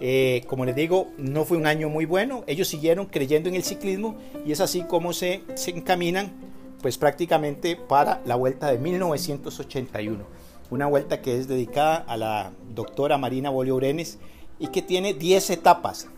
Eh, 0.04 0.42
como 0.48 0.64
les 0.64 0.74
digo, 0.74 1.12
no 1.16 1.44
fue 1.44 1.56
un 1.56 1.68
año 1.68 1.88
muy 1.88 2.06
bueno. 2.06 2.42
Ellos 2.48 2.66
siguieron 2.66 3.06
creyendo 3.06 3.48
en 3.48 3.54
el 3.54 3.62
ciclismo 3.62 4.16
y 4.44 4.50
es 4.50 4.60
así 4.60 4.82
como 4.82 5.12
se, 5.12 5.42
se 5.54 5.70
encaminan 5.70 6.32
pues 6.80 6.98
prácticamente 6.98 7.76
para 7.76 8.20
la 8.26 8.34
vuelta 8.34 8.72
de 8.72 8.78
1981. 8.78 10.24
Una 10.72 10.86
vuelta 10.88 11.22
que 11.22 11.38
es 11.38 11.46
dedicada 11.46 11.98
a 12.08 12.16
la 12.16 12.50
doctora 12.74 13.16
Marina 13.16 13.50
Bolio 13.50 13.76
Urenes 13.76 14.18
y 14.58 14.66
que 14.68 14.82
tiene 14.82 15.14
10 15.14 15.50
etapas. 15.50 16.08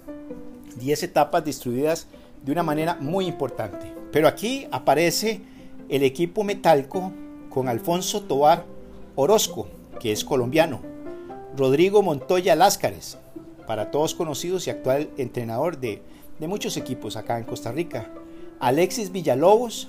10 0.80 1.02
etapas 1.02 1.44
distribuidas 1.44 2.06
de 2.42 2.52
una 2.52 2.62
manera 2.62 2.96
muy 2.98 3.26
importante. 3.26 3.92
Pero 4.12 4.28
aquí 4.28 4.66
aparece 4.70 5.42
el 5.90 6.04
equipo 6.04 6.42
Metalco 6.42 7.12
con 7.50 7.68
Alfonso 7.68 8.22
Tobar 8.22 8.64
Orozco, 9.14 9.68
que 10.00 10.10
es 10.10 10.24
colombiano, 10.24 10.80
Rodrigo 11.54 12.02
Montoya 12.02 12.56
Láscares, 12.56 13.18
para 13.66 13.90
todos 13.90 14.14
conocidos 14.14 14.66
y 14.66 14.70
actual 14.70 15.10
entrenador 15.16 15.78
de, 15.78 16.02
de 16.38 16.48
muchos 16.48 16.76
equipos 16.76 17.16
acá 17.16 17.38
en 17.38 17.44
Costa 17.44 17.72
Rica, 17.72 18.10
Alexis 18.60 19.12
Villalobos, 19.12 19.88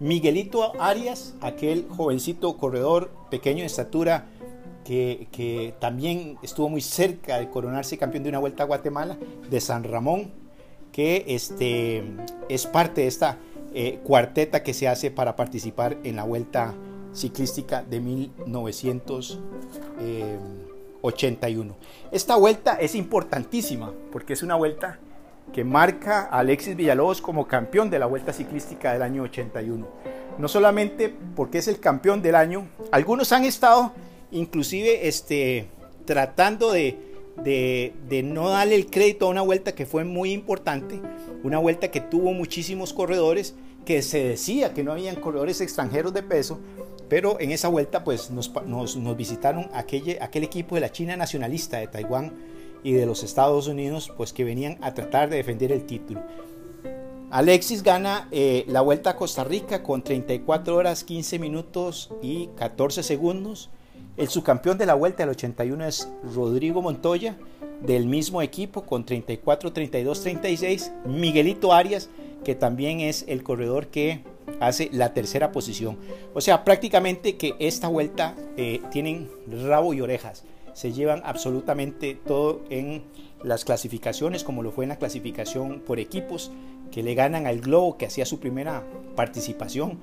Miguelito 0.00 0.72
Arias, 0.80 1.34
aquel 1.40 1.86
jovencito 1.88 2.56
corredor 2.56 3.10
pequeño 3.30 3.60
de 3.60 3.66
estatura 3.66 4.26
que, 4.84 5.28
que, 5.32 5.74
también 5.78 6.36
estuvo 6.42 6.68
muy 6.68 6.80
cerca 6.80 7.38
de 7.38 7.48
coronarse 7.48 7.96
campeón 7.96 8.24
de 8.24 8.28
una 8.28 8.38
vuelta 8.38 8.64
a 8.64 8.66
Guatemala, 8.66 9.16
de 9.48 9.60
San 9.60 9.84
Ramón, 9.84 10.30
que 10.92 11.24
este, 11.26 12.04
es 12.48 12.66
parte 12.66 13.00
de 13.02 13.06
esta 13.06 13.38
eh, 13.74 13.98
cuarteta 14.04 14.62
que 14.62 14.74
se 14.74 14.86
hace 14.86 15.10
para 15.10 15.36
participar 15.36 15.96
en 16.04 16.16
la 16.16 16.24
vuelta 16.24 16.74
ciclística 17.12 17.82
de 17.82 18.00
1981. 21.04 21.76
Esta 22.10 22.36
vuelta 22.36 22.74
es 22.80 22.94
importantísima 22.94 23.92
porque 24.10 24.32
es 24.32 24.42
una 24.42 24.54
vuelta 24.54 24.98
que 25.52 25.64
marca 25.64 26.28
a 26.30 26.38
Alexis 26.38 26.74
Villalobos 26.74 27.20
como 27.20 27.46
campeón 27.46 27.90
de 27.90 27.98
la 27.98 28.06
Vuelta 28.06 28.32
Ciclística 28.32 28.92
del 28.92 29.02
año 29.02 29.22
81. 29.24 29.86
No 30.38 30.48
solamente 30.48 31.14
porque 31.36 31.58
es 31.58 31.68
el 31.68 31.78
campeón 31.78 32.22
del 32.22 32.34
año, 32.34 32.66
algunos 32.90 33.32
han 33.32 33.44
estado 33.44 33.92
inclusive 34.32 35.06
este, 35.06 35.68
tratando 36.06 36.72
de, 36.72 36.98
de, 37.44 37.92
de, 38.08 38.22
no 38.22 38.48
darle 38.48 38.74
el 38.74 38.86
crédito 38.86 39.26
a 39.26 39.28
una 39.28 39.42
vuelta 39.42 39.72
que 39.72 39.86
fue 39.86 40.04
muy 40.04 40.32
importante, 40.32 41.00
una 41.44 41.58
vuelta 41.58 41.90
que 41.90 42.00
tuvo 42.00 42.32
muchísimos 42.32 42.92
corredores, 42.92 43.54
que 43.84 44.02
se 44.02 44.24
decía 44.24 44.72
que 44.72 44.82
no 44.82 44.92
habían 44.92 45.16
corredores 45.16 45.60
extranjeros 45.60 46.14
de 46.14 46.22
peso, 46.22 46.58
pero 47.14 47.38
en 47.38 47.52
esa 47.52 47.68
vuelta 47.68 48.02
pues 48.02 48.32
nos, 48.32 49.16
visitaron 49.16 49.70
aquel, 49.72 50.18
aquel 50.20 50.42
equipo 50.42 50.74
de 50.74 50.80
la 50.80 50.90
China 50.90 51.16
nacionalista 51.16 51.78
de 51.78 51.86
Taiwán, 51.86 52.32
y 52.82 52.90
de 52.90 53.06
los 53.06 53.22
Estados 53.22 53.68
Unidos, 53.68 54.12
pues 54.16 54.32
que 54.32 54.42
venían 54.42 54.78
a 54.80 54.94
tratar 54.94 55.30
de 55.30 55.36
defender 55.36 55.70
el 55.70 55.86
título. 55.86 56.24
Alexis 57.30 57.84
gana 57.84 58.26
eh, 58.32 58.64
la 58.66 58.80
vuelta 58.80 59.10
a 59.10 59.16
Costa 59.16 59.44
Rica 59.44 59.84
con 59.84 60.02
34 60.02 60.74
horas 60.74 61.04
15 61.04 61.38
minutos 61.38 62.10
y 62.20 62.48
14 62.56 63.04
segundos. 63.04 63.70
El 64.16 64.26
subcampeón 64.26 64.76
de 64.76 64.86
la 64.86 64.94
vuelta 64.94 65.22
del 65.22 65.30
81 65.30 65.84
es 65.86 66.08
Rodrigo 66.34 66.82
Montoya, 66.82 67.36
del 67.80 68.06
mismo 68.06 68.42
equipo 68.42 68.82
con 68.82 69.06
34, 69.06 69.72
32, 69.72 70.20
36. 70.20 70.92
Miguelito 71.06 71.72
Arias, 71.72 72.10
que 72.44 72.56
también 72.56 72.98
es 72.98 73.24
el 73.28 73.44
corredor 73.44 73.86
que 73.86 74.33
hace 74.60 74.88
la 74.92 75.14
tercera 75.14 75.52
posición. 75.52 75.98
O 76.34 76.40
sea, 76.40 76.64
prácticamente 76.64 77.36
que 77.36 77.54
esta 77.58 77.88
vuelta 77.88 78.34
eh, 78.56 78.80
tienen 78.90 79.28
rabo 79.46 79.94
y 79.94 80.00
orejas 80.00 80.44
se 80.74 80.92
llevan 80.92 81.22
absolutamente 81.24 82.14
todo 82.26 82.62
en 82.68 83.04
las 83.42 83.64
clasificaciones, 83.64 84.44
como 84.44 84.62
lo 84.62 84.72
fue 84.72 84.84
en 84.84 84.90
la 84.90 84.96
clasificación 84.96 85.80
por 85.80 85.98
equipos, 85.98 86.50
que 86.90 87.02
le 87.02 87.14
ganan 87.14 87.46
al 87.46 87.60
Globo, 87.60 87.96
que 87.96 88.06
hacía 88.06 88.26
su 88.26 88.40
primera 88.40 88.84
participación 89.14 89.98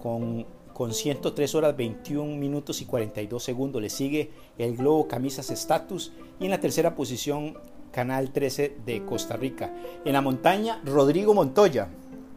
con, 0.00 0.46
con 0.72 0.94
103 0.94 1.54
horas 1.54 1.76
21 1.76 2.36
minutos 2.36 2.80
y 2.80 2.86
42 2.86 3.42
segundos. 3.42 3.82
Le 3.82 3.90
sigue 3.90 4.30
el 4.58 4.76
Globo 4.76 5.08
Camisas 5.08 5.50
Status 5.50 6.12
y 6.40 6.44
en 6.44 6.50
la 6.50 6.60
tercera 6.60 6.94
posición 6.94 7.58
Canal 7.90 8.32
13 8.32 8.76
de 8.86 9.04
Costa 9.04 9.36
Rica. 9.36 9.74
En 10.04 10.14
la 10.14 10.20
montaña, 10.20 10.80
Rodrigo 10.84 11.34
Montoya. 11.34 11.88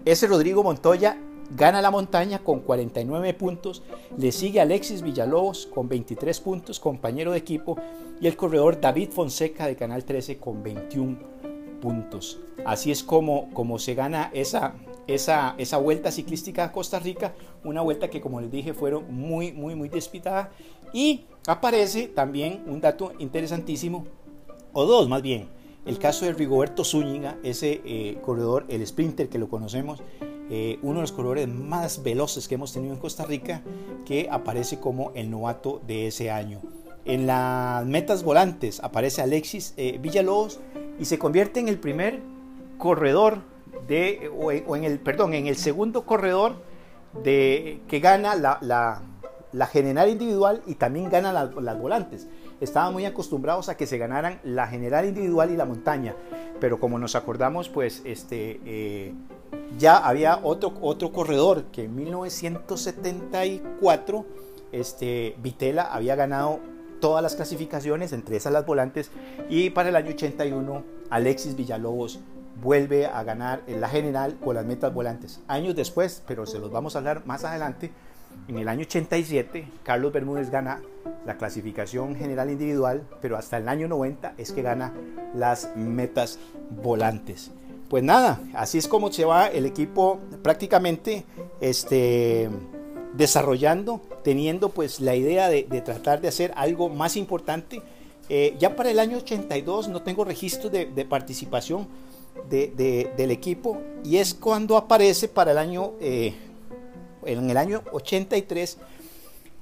Ese 0.06 0.27
Rodrigo 0.27 0.63
Montoya 0.63 1.17
Gana 1.51 1.81
la 1.81 1.91
montaña 1.91 2.39
con 2.39 2.62
49 2.62 3.34
puntos, 3.36 3.84
le 4.17 4.31
sigue 4.31 4.62
Alexis 4.62 5.03
Villalobos 5.03 5.67
con 5.67 5.88
23 5.88 6.39
puntos, 6.39 6.79
compañero 6.79 7.31
de 7.31 7.38
equipo, 7.38 7.77
y 8.19 8.27
el 8.27 8.36
corredor 8.36 8.81
David 8.81 9.10
Fonseca 9.12 9.67
de 9.67 9.75
Canal 9.75 10.05
13 10.05 10.38
con 10.38 10.63
21 10.63 11.17
puntos. 11.81 12.39
Así 12.65 12.89
es 12.89 13.03
como, 13.03 13.51
como 13.53 13.77
se 13.77 13.93
gana 13.93 14.31
esa, 14.34 14.73
esa, 15.05 15.53
esa 15.60 15.77
vuelta 15.77 16.12
ciclística 16.12 16.63
a 16.63 16.71
Costa 16.71 16.97
Rica, 16.99 17.36
una 17.63 17.81
vuelta 17.81 18.10
que 18.10 18.21
como 18.21 18.41
les 18.41 18.49
dije 18.49 18.73
fueron 18.73 19.13
muy, 19.13 19.51
muy, 19.51 19.75
muy 19.75 19.88
despitada. 19.88 20.49
Y 20.93 21.25
aparece 21.45 22.08
también 22.08 22.63
un 22.67 22.81
dato 22.81 23.13
interesantísimo, 23.19 24.05
o 24.73 24.86
dos 24.86 25.08
más 25.08 25.21
bien, 25.21 25.47
el 25.86 25.99
caso 25.99 26.25
de 26.25 26.34
Rigoberto 26.34 26.84
Zúñiga, 26.84 27.38
ese 27.43 27.81
eh, 27.86 28.17
corredor, 28.23 28.65
el 28.67 28.86
sprinter 28.88 29.29
que 29.29 29.38
lo 29.38 29.47
conocemos, 29.47 30.01
eh, 30.49 30.79
uno 30.81 30.95
de 30.95 31.01
los 31.01 31.12
corredores 31.12 31.47
más 31.47 32.03
veloces 32.03 32.47
que 32.47 32.55
hemos 32.55 32.71
tenido 32.71 32.93
en 32.93 32.99
Costa 32.99 33.25
Rica, 33.25 33.62
que 34.05 34.27
aparece 34.29 34.79
como 34.79 35.12
el 35.15 35.29
novato 35.29 35.81
de 35.88 36.08
ese 36.08 36.29
año. 36.29 36.62
En 37.05 37.27
las 37.27 37.86
metas 37.86 38.23
volantes 38.23 38.79
aparece 38.84 39.21
Alexis 39.21 39.73
eh, 39.77 39.99
Villalobos 39.99 40.60
y 40.99 41.05
se 41.05 41.19
convierte 41.19 41.60
en 41.60 41.67
el 41.67 41.79
primer 41.79 42.19
corredor 42.77 43.39
de, 43.88 44.31
o, 44.36 44.51
en 44.75 44.84
el, 44.84 44.99
perdón, 44.99 45.34
en 45.34 45.47
el 45.47 45.55
segundo 45.55 46.05
corredor 46.05 46.55
de, 47.23 47.81
que 47.88 47.99
gana 47.99 48.36
la, 48.36 49.67
general 49.67 50.10
individual 50.10 50.62
y 50.65 50.75
también 50.75 51.10
gana 51.10 51.31
las 51.31 51.79
volantes. 51.79 52.27
Estaban 52.62 52.93
muy 52.93 53.05
acostumbrados 53.05 53.69
a 53.69 53.75
que 53.75 53.86
se 53.86 53.97
ganaran 53.97 54.39
la 54.43 54.67
general 54.67 55.05
individual 55.05 55.51
y 55.51 55.58
la 55.58 55.65
montaña, 55.65 56.15
pero 56.60 56.80
como 56.80 57.00
nos 57.00 57.15
acordamos, 57.15 57.70
pues 57.70 58.02
este, 58.06 58.60
eh, 58.65 59.13
ya 59.78 59.98
había 59.98 60.39
otro, 60.44 60.74
otro 60.82 61.12
corredor 61.12 61.63
que 61.65 61.84
en 61.86 61.96
1974 61.96 64.26
este, 64.72 65.36
Vitela 65.41 65.84
había 65.84 66.15
ganado 66.15 66.60
todas 67.00 67.22
las 67.22 67.36
clasificaciones, 67.36 68.13
entre 68.13 68.38
esas 68.38 68.54
las 68.54 68.65
volantes, 68.65 69.12
y 69.50 69.70
para 69.70 69.89
el 69.89 69.96
año 69.96 70.12
81 70.12 70.84
Alexis 71.10 71.56
Villalobos 71.56 72.20
vuelve 72.62 73.06
a 73.06 73.24
ganar 73.24 73.62
en 73.68 73.82
la 73.82 73.89
general 73.89 74.38
con 74.44 74.56
las 74.56 74.65
metas 74.65 74.94
volantes. 74.94 75.41
Años 75.48 75.76
después, 75.76 76.24
pero 76.26 76.46
se 76.46 76.60
los 76.60 76.72
vamos 76.72 76.96
a 76.96 77.00
hablar 77.00 77.26
más 77.26 77.44
adelante, 77.44 77.91
en 78.48 78.58
el 78.58 78.67
año 78.67 78.82
87 78.82 79.67
Carlos 79.84 80.13
Bermúdez 80.13 80.50
gana 80.50 80.82
la 81.26 81.38
clasificación 81.38 82.15
general 82.15 82.50
individual, 82.50 83.08
pero 83.21 83.38
hasta 83.38 83.58
el 83.58 83.67
año 83.67 83.88
90 83.88 84.36
es 84.38 84.52
que 84.52 84.62
gana 84.62 84.93
las 85.34 85.76
metas 85.76 86.39
volantes 86.69 87.52
pues 87.89 88.04
nada, 88.04 88.41
así 88.54 88.78
es 88.78 88.88
como 88.88 89.12
se 89.12 89.26
va 89.26 89.48
el 89.48 89.65
equipo 89.65 90.19
prácticamente 90.41 91.24
este, 91.62 92.50
desarrollando, 93.13 94.02
teniendo 94.24 94.69
pues 94.69 95.00
la 95.00 95.15
idea 95.15 95.50
de, 95.50 95.63
tratar 95.82 96.19
de 96.19 96.28
hacer 96.28 96.52
algo 96.56 96.89
más 96.89 97.15
importante. 97.15 97.82
Eh, 98.28 98.56
ya 98.58 98.76
para 98.76 98.89
el 98.89 99.00
año 99.00 99.17
82 99.17 99.88
no 99.89 100.02
tengo 100.02 100.26
registro 100.26 100.71
de, 100.71 101.06
participación 101.08 101.88
del 102.50 103.32
equipo 103.32 103.78
y 104.04 104.17
es 104.17 104.34
cuando 104.34 104.78
aparece 104.78 105.28
para 105.28 105.52
el 105.52 105.60
año, 105.60 105.93
eh, 106.02 106.34
en 107.25 107.49
el 107.49 107.57
año 107.57 107.83
83, 107.91 108.77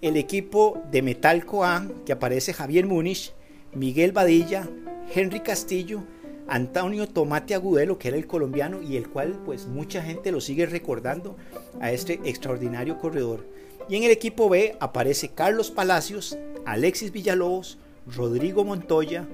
el 0.02 0.18
equipo 0.18 0.82
de 0.92 1.02
Metalco 1.02 1.64
A, 1.64 1.88
que 2.06 2.14
aparece 2.14 2.54
Javier 2.54 2.86
Múnich, 2.86 3.34
Miguel 3.74 4.12
Badilla, 4.12 4.70
Henry 5.14 5.40
Castillo, 5.40 6.04
Antonio 6.48 7.08
Tomate 7.08 7.56
Agudelo, 7.56 7.98
que 7.98 8.10
era 8.10 8.18
el 8.18 8.28
colombiano 8.28 8.82
y 8.82 8.98
el 8.98 9.10
cual 9.10 9.40
pues 9.46 9.66
mucha 9.68 10.02
gente 10.02 10.32
lo 10.32 10.42
sigue 10.42 10.66
recordando 10.66 11.38
a 11.80 11.92
este 11.92 12.20
extraordinario 12.26 12.98
corredor. 12.98 13.48
Y 13.90 13.96
en 13.96 14.04
el 14.04 14.12
equipo 14.12 14.50
B 14.50 14.76
aparece 14.80 15.30
Carlos 15.30 15.72
Palacios, 15.72 16.38
Alexis 16.66 17.12
Villalobos, 17.12 17.78
Rodrigo 18.06 18.64
Montoya, 18.64 19.28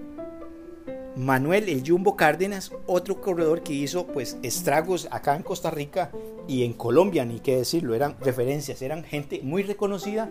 Manuel 1.15 1.69
El 1.69 1.83
Jumbo 1.85 2.15
Cárdenas, 2.15 2.71
otro 2.85 3.19
corredor 3.21 3.61
que 3.63 3.73
hizo 3.73 4.07
pues 4.07 4.37
estragos 4.43 5.07
acá 5.11 5.35
en 5.35 5.43
Costa 5.43 5.71
Rica 5.71 6.11
y 6.47 6.63
en 6.63 6.73
Colombia, 6.73 7.25
ni 7.25 7.39
qué 7.39 7.57
decirlo, 7.57 7.95
eran 7.95 8.15
referencias, 8.21 8.81
eran 8.81 9.03
gente 9.03 9.41
muy 9.43 9.63
reconocida 9.63 10.29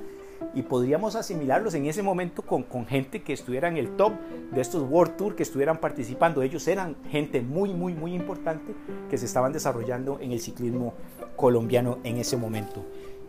y 0.54 0.62
podríamos 0.62 1.16
asimilarlos 1.16 1.74
en 1.74 1.86
ese 1.86 2.02
momento 2.02 2.42
con, 2.42 2.62
con, 2.62 2.86
gente 2.86 3.22
que 3.22 3.32
estuviera 3.32 3.68
en 3.68 3.76
el 3.76 3.96
top 3.96 4.12
de 4.52 4.60
estos 4.60 4.88
World 4.88 5.16
Tour, 5.16 5.36
que 5.36 5.42
estuvieran 5.42 5.78
participando. 5.78 6.42
Ellos 6.42 6.66
eran 6.68 6.96
gente 7.10 7.42
muy, 7.42 7.74
muy, 7.74 7.92
muy 7.92 8.14
importante 8.14 8.72
que 9.10 9.18
se 9.18 9.26
estaban 9.26 9.52
desarrollando 9.52 10.18
en 10.20 10.32
el 10.32 10.40
ciclismo 10.40 10.94
colombiano 11.36 11.98
en 12.04 12.18
ese 12.18 12.36
momento. 12.36 12.84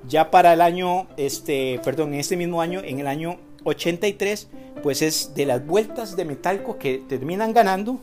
Ya 0.07 0.31
para 0.31 0.53
el 0.53 0.61
año, 0.61 1.07
este, 1.17 1.81
perdón, 1.83 2.13
en 2.13 2.19
este 2.19 2.37
mismo 2.37 2.61
año, 2.61 2.81
en 2.83 2.99
el 2.99 3.07
año 3.07 3.37
83, 3.63 4.47
pues 4.81 5.01
es 5.01 5.33
de 5.35 5.45
las 5.45 5.65
vueltas 5.65 6.15
de 6.15 6.25
Metalco 6.25 6.77
que 6.77 7.03
terminan 7.07 7.53
ganando 7.53 7.99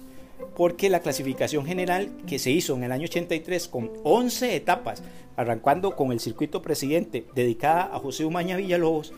porque 0.57 0.90
la 0.90 1.01
clasificación 1.01 1.66
general 1.66 2.11
que 2.27 2.38
se 2.38 2.51
hizo 2.51 2.75
en 2.75 2.85
el 2.85 2.92
año 2.92 3.05
83 3.05 3.69
con 3.69 3.90
11 4.05 4.57
etapas, 4.57 5.03
arrancando 5.37 5.95
con 5.97 6.12
el 6.12 6.21
circuito 6.21 6.62
presidente 6.62 7.27
dedicada 7.35 7.95
a 7.95 7.99
José 7.99 8.25
Umaña 8.25 8.57
Villalobos, 8.57 9.12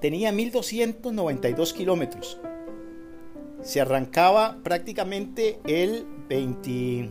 tenía 0.00 0.32
1292 0.32 1.72
kilómetros. 1.72 2.38
Se 3.62 3.80
arrancaba 3.80 4.58
prácticamente 4.64 5.60
el 5.66 6.04
20, 6.28 7.10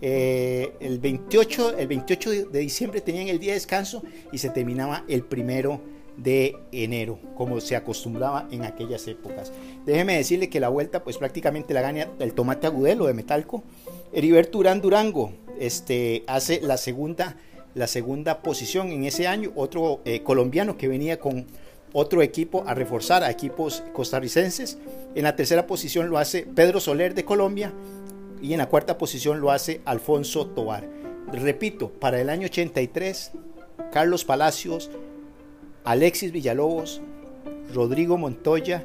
eh, 0.00 0.72
el 0.78 0.98
28, 1.00 1.78
el 1.78 1.88
28 1.88 2.30
de 2.46 2.58
diciembre 2.60 3.00
tenían 3.00 3.26
el 3.26 3.40
día 3.40 3.50
de 3.50 3.54
descanso 3.54 4.02
y 4.30 4.38
se 4.38 4.50
terminaba 4.50 5.04
el 5.08 5.24
primero 5.24 5.80
de 6.18 6.56
enero, 6.72 7.18
como 7.36 7.60
se 7.60 7.76
acostumbraba 7.76 8.48
en 8.50 8.64
aquellas 8.64 9.06
épocas. 9.06 9.52
Déjeme 9.86 10.16
decirle 10.16 10.50
que 10.50 10.60
la 10.60 10.68
vuelta, 10.68 11.04
pues 11.04 11.16
prácticamente 11.16 11.72
la 11.72 11.80
gana 11.80 12.08
el 12.18 12.34
tomate 12.34 12.66
agudelo 12.66 13.06
de 13.06 13.14
Metalco. 13.14 13.62
Heriberto 14.12 14.58
Durán 14.58 14.80
Durango 14.80 15.32
este, 15.58 16.24
hace 16.26 16.60
la 16.60 16.76
segunda, 16.76 17.36
la 17.74 17.86
segunda 17.86 18.42
posición 18.42 18.88
en 18.88 19.04
ese 19.04 19.28
año. 19.28 19.52
Otro 19.54 20.00
eh, 20.04 20.22
colombiano 20.22 20.76
que 20.76 20.88
venía 20.88 21.20
con 21.20 21.46
otro 21.92 22.20
equipo 22.22 22.64
a 22.66 22.74
reforzar 22.74 23.22
a 23.22 23.30
equipos 23.30 23.84
costarricenses. 23.92 24.76
En 25.14 25.22
la 25.22 25.36
tercera 25.36 25.66
posición 25.66 26.10
lo 26.10 26.18
hace 26.18 26.42
Pedro 26.42 26.80
Soler 26.80 27.14
de 27.14 27.24
Colombia 27.24 27.72
y 28.42 28.52
en 28.52 28.58
la 28.58 28.68
cuarta 28.68 28.98
posición 28.98 29.40
lo 29.40 29.52
hace 29.52 29.80
Alfonso 29.84 30.46
Tobar. 30.46 30.88
Repito, 31.32 31.90
para 31.90 32.20
el 32.20 32.28
año 32.30 32.46
83, 32.46 33.32
Carlos 33.92 34.24
Palacios, 34.24 34.90
Alexis 35.88 36.32
Villalobos, 36.32 37.00
Rodrigo 37.72 38.18
Montoya 38.18 38.84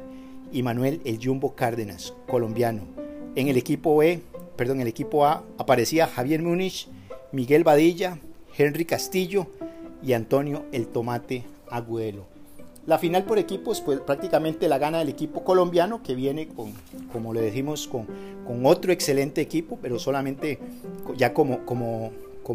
y 0.50 0.62
Manuel 0.62 1.02
El 1.04 1.22
Jumbo 1.22 1.54
Cárdenas, 1.54 2.14
colombiano. 2.26 2.80
En 3.34 3.48
el 3.48 3.58
equipo 3.58 3.98
B, 3.98 4.22
perdón, 4.56 4.76
en 4.76 4.82
el 4.82 4.88
equipo 4.88 5.26
A 5.26 5.44
aparecía 5.58 6.06
Javier 6.06 6.40
Múnich, 6.40 6.88
Miguel 7.30 7.62
Badilla, 7.62 8.16
Henry 8.56 8.86
Castillo 8.86 9.48
y 10.02 10.14
Antonio 10.14 10.64
El 10.72 10.86
Tomate 10.86 11.44
Agudelo. 11.68 12.24
La 12.86 12.96
final 12.96 13.24
por 13.24 13.38
equipos, 13.38 13.82
pues 13.82 14.00
prácticamente 14.00 14.66
la 14.66 14.78
gana 14.78 15.02
el 15.02 15.10
equipo 15.10 15.44
colombiano 15.44 16.02
que 16.02 16.14
viene 16.14 16.48
con, 16.48 16.72
como 17.12 17.34
le 17.34 17.42
dijimos, 17.42 17.86
con, 17.86 18.06
otro 18.64 18.92
excelente 18.92 19.42
equipo, 19.42 19.78
pero 19.82 19.98
solamente 19.98 20.58
ya 21.18 21.34
como 21.34 21.66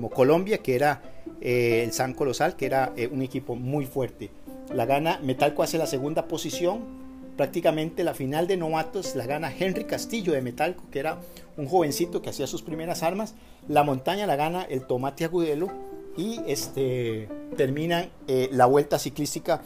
Colombia, 0.09 0.57
que 0.57 0.73
era 0.73 1.03
eh, 1.41 1.83
el 1.85 1.93
San 1.93 2.13
Colosal, 2.13 2.55
que 2.55 2.65
era 2.65 2.91
eh, 2.97 3.07
un 3.07 3.21
equipo 3.21 3.55
muy 3.55 3.85
fuerte. 3.85 4.29
La 4.73 4.85
gana 4.85 5.19
Metalco 5.23 5.63
hace 5.63 5.77
la 5.77 5.87
segunda 5.87 6.27
posición. 6.27 6.99
Prácticamente 7.37 8.03
la 8.03 8.13
final 8.13 8.47
de 8.47 8.57
novatos 8.57 9.15
la 9.15 9.25
gana 9.25 9.51
Henry 9.57 9.85
Castillo 9.85 10.33
de 10.33 10.41
Metalco, 10.41 10.83
que 10.91 10.99
era 10.99 11.19
un 11.57 11.67
jovencito 11.67 12.21
que 12.21 12.29
hacía 12.29 12.47
sus 12.47 12.61
primeras 12.61 13.01
armas. 13.01 13.33
La 13.67 13.83
montaña 13.83 14.27
la 14.27 14.35
gana 14.35 14.63
el 14.63 14.85
Tomate 14.85 15.25
Agudelo 15.25 15.69
y 16.17 16.41
este, 16.47 17.29
terminan 17.55 18.09
eh, 18.27 18.49
la 18.51 18.65
vuelta 18.65 18.99
ciclística 18.99 19.61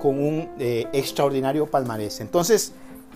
con 0.00 0.18
un 0.18 0.48
extraordinario 0.58 1.66
palmarés. 1.66 2.20
Entonces, 2.20 2.72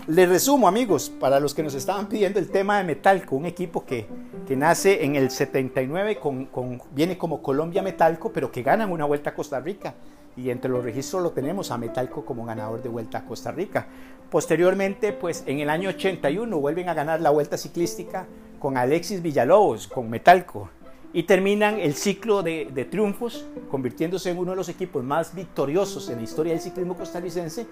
les 0.09 0.29
resumo 0.29 0.67
amigos, 0.67 1.11
para 1.21 1.39
los 1.39 1.55
que 1.55 1.63
nos 1.63 1.75
estaban 1.75 2.09
pidiendo 2.09 2.41
el 2.41 2.51
tema 2.51 2.79
de 2.79 2.85
Metalco, 2.85 3.37
un 3.37 3.47
equipo 3.47 3.87
que, 3.87 4.07
que 4.49 4.57
nace 4.57 5.05
en 5.05 5.15
el 5.15 5.31
79, 5.31 6.19
con, 6.19 6.47
con, 6.47 6.83
viene 6.93 7.17
como 7.17 7.41
Colombia 7.41 7.83
Metalco, 7.83 8.33
pero 8.33 8.51
que 8.51 8.63
ganan 8.63 8.91
una 8.91 9.05
vuelta 9.05 9.31
a 9.31 9.35
Costa 9.35 9.61
Rica. 9.61 9.95
Y 10.37 10.51
entre 10.51 10.71
los 10.71 10.85
registros 10.85 11.23
lo 11.23 11.31
tenemos 11.31 11.71
a 11.71 11.79
Metalco 11.79 12.25
como 12.25 12.45
ganador 12.45 12.83
de 12.83 12.89
vuelta 12.89 13.19
a 13.19 13.25
Costa 13.25 13.53
Rica. 13.53 13.87
Posteriormente, 14.31 15.13
pues 15.13 15.45
en 15.47 15.61
el 15.61 15.69
año 15.69 15.91
81 15.91 16.59
vuelven 16.59 16.89
a 16.89 16.95
ganar 16.95 17.21
la 17.21 17.31
vuelta 17.31 17.59
ciclística 17.59 18.27
con 18.59 18.77
Alexis 18.77 19.21
Villalobos, 19.21 19.89
con 19.89 20.09
Metalco. 20.09 20.71
Y 21.13 21.25
terminan 21.25 21.79
el 21.79 21.95
ciclo 21.95 22.43
de, 22.43 22.71
de 22.73 22.87
triunfos, 22.87 23.47
convirtiéndose 23.71 24.31
en 24.31 24.39
uno 24.39 24.53
de 24.53 24.57
los 24.57 24.71
equipos 24.71 25.05
más 25.05 25.35
victoriosos 25.35 26.09
en 26.09 26.17
la 26.17 26.23
historia 26.23 26.53
del 26.55 26.63
ciclismo 26.63 26.97
costarricense 26.97 27.67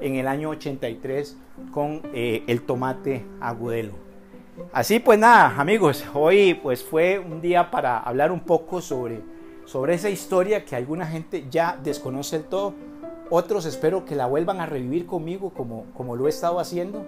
en 0.00 0.16
el 0.16 0.26
año 0.26 0.50
83 0.50 1.36
con 1.70 2.02
eh, 2.12 2.44
el 2.46 2.62
tomate 2.62 3.24
agudelo. 3.40 3.92
Así 4.72 5.00
pues 5.00 5.18
nada, 5.18 5.54
amigos, 5.58 6.04
hoy 6.14 6.54
pues 6.54 6.82
fue 6.82 7.18
un 7.18 7.40
día 7.40 7.70
para 7.70 7.98
hablar 7.98 8.32
un 8.32 8.40
poco 8.40 8.80
sobre, 8.80 9.20
sobre 9.66 9.94
esa 9.94 10.08
historia 10.08 10.64
que 10.64 10.76
alguna 10.76 11.06
gente 11.06 11.46
ya 11.50 11.78
desconoce 11.82 12.38
del 12.38 12.48
todo. 12.48 12.74
Otros 13.28 13.66
espero 13.66 14.04
que 14.04 14.14
la 14.14 14.26
vuelvan 14.26 14.60
a 14.60 14.66
revivir 14.66 15.04
conmigo 15.04 15.50
como, 15.50 15.84
como 15.96 16.16
lo 16.16 16.26
he 16.26 16.30
estado 16.30 16.60
haciendo. 16.60 17.04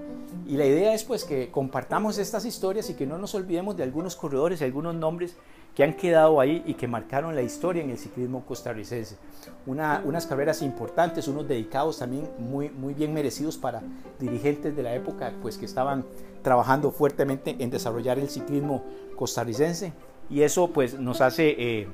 Y 0.47 0.57
la 0.57 0.67
idea 0.67 0.93
es 0.93 1.05
pues 1.05 1.25
que 1.25 1.51
compartamos 1.51 2.19
estas 2.19 2.45
historias 2.45 2.91
y 2.91 2.95
que 2.95 3.07
no 3.07 3.17
nos 3.19 3.35
olvidemos 3.35 3.77
de 3.77 3.85
algunos 3.85 4.17
corredores 4.17 4.61
y 4.61 4.65
algunos 4.65 4.95
nombres 4.95 5.37
que 5.75 5.85
han 5.85 5.95
quedado 5.95 6.41
ahí 6.41 6.65
y 6.67 6.75
que 6.75 6.89
marcaron 6.89 7.37
la 7.37 7.43
historia 7.43 7.85
en 7.85 7.91
el 7.91 7.99
ciclismo 7.99 8.45
costarricense. 8.45 9.17
Una, 9.65 10.03
unas 10.05 10.27
carreras 10.27 10.61
importantes, 10.63 11.29
unos 11.29 11.47
dedicados 11.47 12.01
también 12.01 12.29
muy, 12.39 12.69
muy 12.69 12.95
bien 12.95 13.15
merecidos 13.15 13.57
para 13.57 13.81
dirigentes 14.19 14.75
de 14.75 14.83
la 14.83 14.93
época 14.95 15.33
pues, 15.41 15.57
que 15.57 15.67
estaban 15.67 16.05
trabajando 16.43 16.91
fuertemente 16.91 17.55
en 17.61 17.71
desarrollar 17.71 18.19
el 18.19 18.29
ciclismo 18.29 18.83
costarricense. 19.15 19.93
Y 20.29 20.43
eso 20.43 20.69
pues, 20.73 20.99
nos 20.99 21.21
hace 21.21 21.55
eh, 21.57 21.89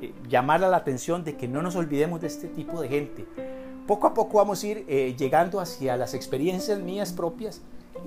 eh, 0.00 0.12
llamar 0.28 0.60
la 0.60 0.76
atención 0.76 1.24
de 1.24 1.36
que 1.36 1.48
no 1.48 1.62
nos 1.62 1.76
olvidemos 1.76 2.20
de 2.20 2.26
este 2.26 2.48
tipo 2.48 2.80
de 2.80 2.88
gente. 2.88 3.26
Poco 3.86 4.06
a 4.06 4.14
poco 4.14 4.38
vamos 4.38 4.62
a 4.62 4.66
ir 4.66 4.84
eh, 4.88 5.14
llegando 5.18 5.60
hacia 5.60 5.96
las 5.96 6.14
experiencias 6.14 6.78
mías 6.78 7.12
propias 7.12 7.60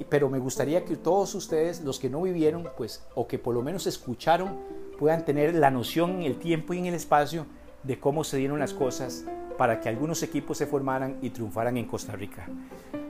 pero 0.09 0.29
me 0.29 0.39
gustaría 0.39 0.85
que 0.85 0.95
todos 0.95 1.35
ustedes, 1.35 1.81
los 1.81 1.99
que 1.99 2.09
no 2.09 2.21
vivieron, 2.21 2.67
pues, 2.77 3.03
o 3.15 3.27
que 3.27 3.39
por 3.39 3.53
lo 3.53 3.61
menos 3.61 3.87
escucharon 3.87 4.57
puedan 4.97 5.25
tener 5.25 5.55
la 5.55 5.71
noción 5.71 6.11
en 6.17 6.23
el 6.23 6.37
tiempo 6.37 6.73
y 6.73 6.79
en 6.79 6.85
el 6.85 6.93
espacio 6.93 7.45
de 7.83 7.99
cómo 7.99 8.23
se 8.23 8.37
dieron 8.37 8.59
las 8.59 8.73
cosas 8.73 9.25
para 9.57 9.79
que 9.79 9.89
algunos 9.89 10.23
equipos 10.23 10.57
se 10.57 10.65
formaran 10.65 11.17
y 11.21 11.29
triunfaran 11.29 11.77
en 11.77 11.85
Costa 11.85 12.13
Rica. 12.13 12.47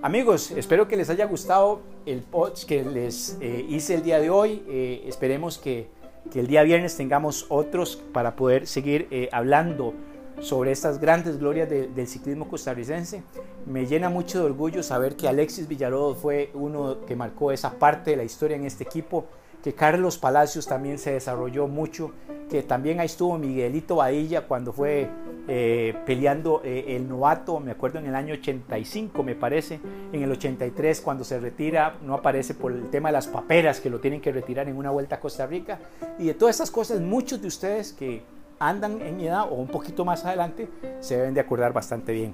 Amigos, 0.01 0.51
espero 0.51 0.87
que 0.87 0.97
les 0.97 1.09
haya 1.09 1.25
gustado 1.25 1.81
el 2.05 2.21
post 2.21 2.67
que 2.67 2.83
les 2.83 3.37
eh, 3.39 3.65
hice 3.69 3.95
el 3.95 4.03
día 4.03 4.19
de 4.19 4.29
hoy. 4.29 4.63
Eh, 4.67 5.03
esperemos 5.07 5.57
que, 5.57 5.87
que, 6.33 6.39
el 6.39 6.47
día 6.47 6.63
viernes 6.63 6.97
tengamos 6.97 7.45
otros 7.49 8.01
para 8.11 8.35
poder 8.35 8.67
seguir 8.67 9.07
eh, 9.11 9.29
hablando 9.31 9.93
sobre 10.41 10.71
estas 10.71 10.99
grandes 10.99 11.37
glorias 11.37 11.69
del 11.69 12.07
ciclismo 12.07 12.49
costarricense. 12.49 13.23
Me 13.65 13.85
llena 13.85 14.09
mucho 14.09 14.39
de 14.39 14.45
orgullo 14.45 14.81
saber 14.83 15.15
que 15.15 15.27
Alexis 15.27 15.67
Villarobos 15.67 16.17
fue 16.17 16.49
uno 16.53 17.05
que 17.05 17.15
marcó 17.15 17.51
esa 17.51 17.77
parte 17.77 18.11
de 18.11 18.17
la 18.17 18.23
historia 18.23 18.57
en 18.57 18.65
este 18.65 18.83
equipo 18.83 19.25
que 19.63 19.73
Carlos 19.73 20.17
Palacios 20.17 20.67
también 20.67 20.99
se 20.99 21.13
desarrolló 21.13 21.67
mucho, 21.69 22.11
que 22.49 22.63
también 22.63 22.99
ahí 22.99 23.05
estuvo 23.05 23.37
Miguelito 23.37 23.95
Badilla 23.95 24.45
cuando 24.45 24.73
fue 24.73 25.09
eh, 25.47 25.95
peleando 26.05 26.61
eh, 26.63 26.95
el 26.95 27.07
novato, 27.07 27.59
me 27.59 27.71
acuerdo 27.71 27.99
en 27.99 28.07
el 28.07 28.15
año 28.15 28.33
85 28.33 29.23
me 29.23 29.35
parece, 29.35 29.79
en 30.11 30.23
el 30.23 30.31
83 30.31 31.01
cuando 31.01 31.23
se 31.23 31.39
retira, 31.39 31.97
no 32.01 32.13
aparece 32.13 32.53
por 32.53 32.71
el 32.71 32.89
tema 32.89 33.09
de 33.09 33.13
las 33.13 33.27
paperas 33.27 33.79
que 33.79 33.89
lo 33.89 33.99
tienen 33.99 34.21
que 34.21 34.31
retirar 34.31 34.69
en 34.69 34.77
una 34.77 34.89
vuelta 34.91 35.15
a 35.15 35.19
Costa 35.19 35.45
Rica, 35.45 35.79
y 36.17 36.25
de 36.25 36.33
todas 36.33 36.55
estas 36.55 36.71
cosas 36.71 37.01
muchos 37.01 37.41
de 37.41 37.47
ustedes 37.47 37.93
que 37.93 38.21
andan 38.59 39.01
en 39.01 39.17
mi 39.17 39.27
edad 39.27 39.51
o 39.51 39.55
un 39.55 39.67
poquito 39.67 40.05
más 40.05 40.23
adelante 40.23 40.69
se 40.99 41.17
deben 41.17 41.33
de 41.33 41.41
acordar 41.41 41.73
bastante 41.73 42.13
bien. 42.13 42.33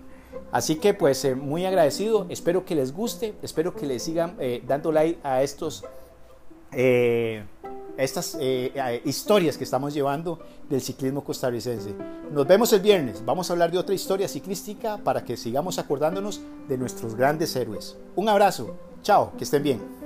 Así 0.51 0.75
que 0.75 0.93
pues 0.93 1.25
eh, 1.25 1.33
muy 1.33 1.65
agradecido, 1.65 2.27
espero 2.29 2.65
que 2.65 2.75
les 2.75 2.93
guste, 2.93 3.33
espero 3.41 3.75
que 3.75 3.87
les 3.87 4.03
sigan 4.03 4.37
dando 4.67 4.91
like 4.91 5.19
a 5.23 5.41
estos 5.41 5.83
eh, 6.71 7.43
estas 8.03 8.38
eh, 8.39 9.01
historias 9.05 9.57
que 9.57 9.63
estamos 9.63 9.93
llevando 9.93 10.39
del 10.69 10.81
ciclismo 10.81 11.23
costarricense. 11.23 11.93
Nos 12.31 12.47
vemos 12.47 12.71
el 12.73 12.79
viernes. 12.79 13.23
Vamos 13.25 13.49
a 13.49 13.53
hablar 13.53 13.71
de 13.71 13.77
otra 13.77 13.93
historia 13.93 14.27
ciclística 14.27 14.97
para 14.97 15.23
que 15.23 15.35
sigamos 15.35 15.79
acordándonos 15.79 16.41
de 16.67 16.77
nuestros 16.77 17.15
grandes 17.15 17.55
héroes. 17.55 17.97
Un 18.15 18.29
abrazo. 18.29 18.75
Chao, 19.01 19.33
que 19.38 19.43
estén 19.43 19.63
bien. 19.63 19.98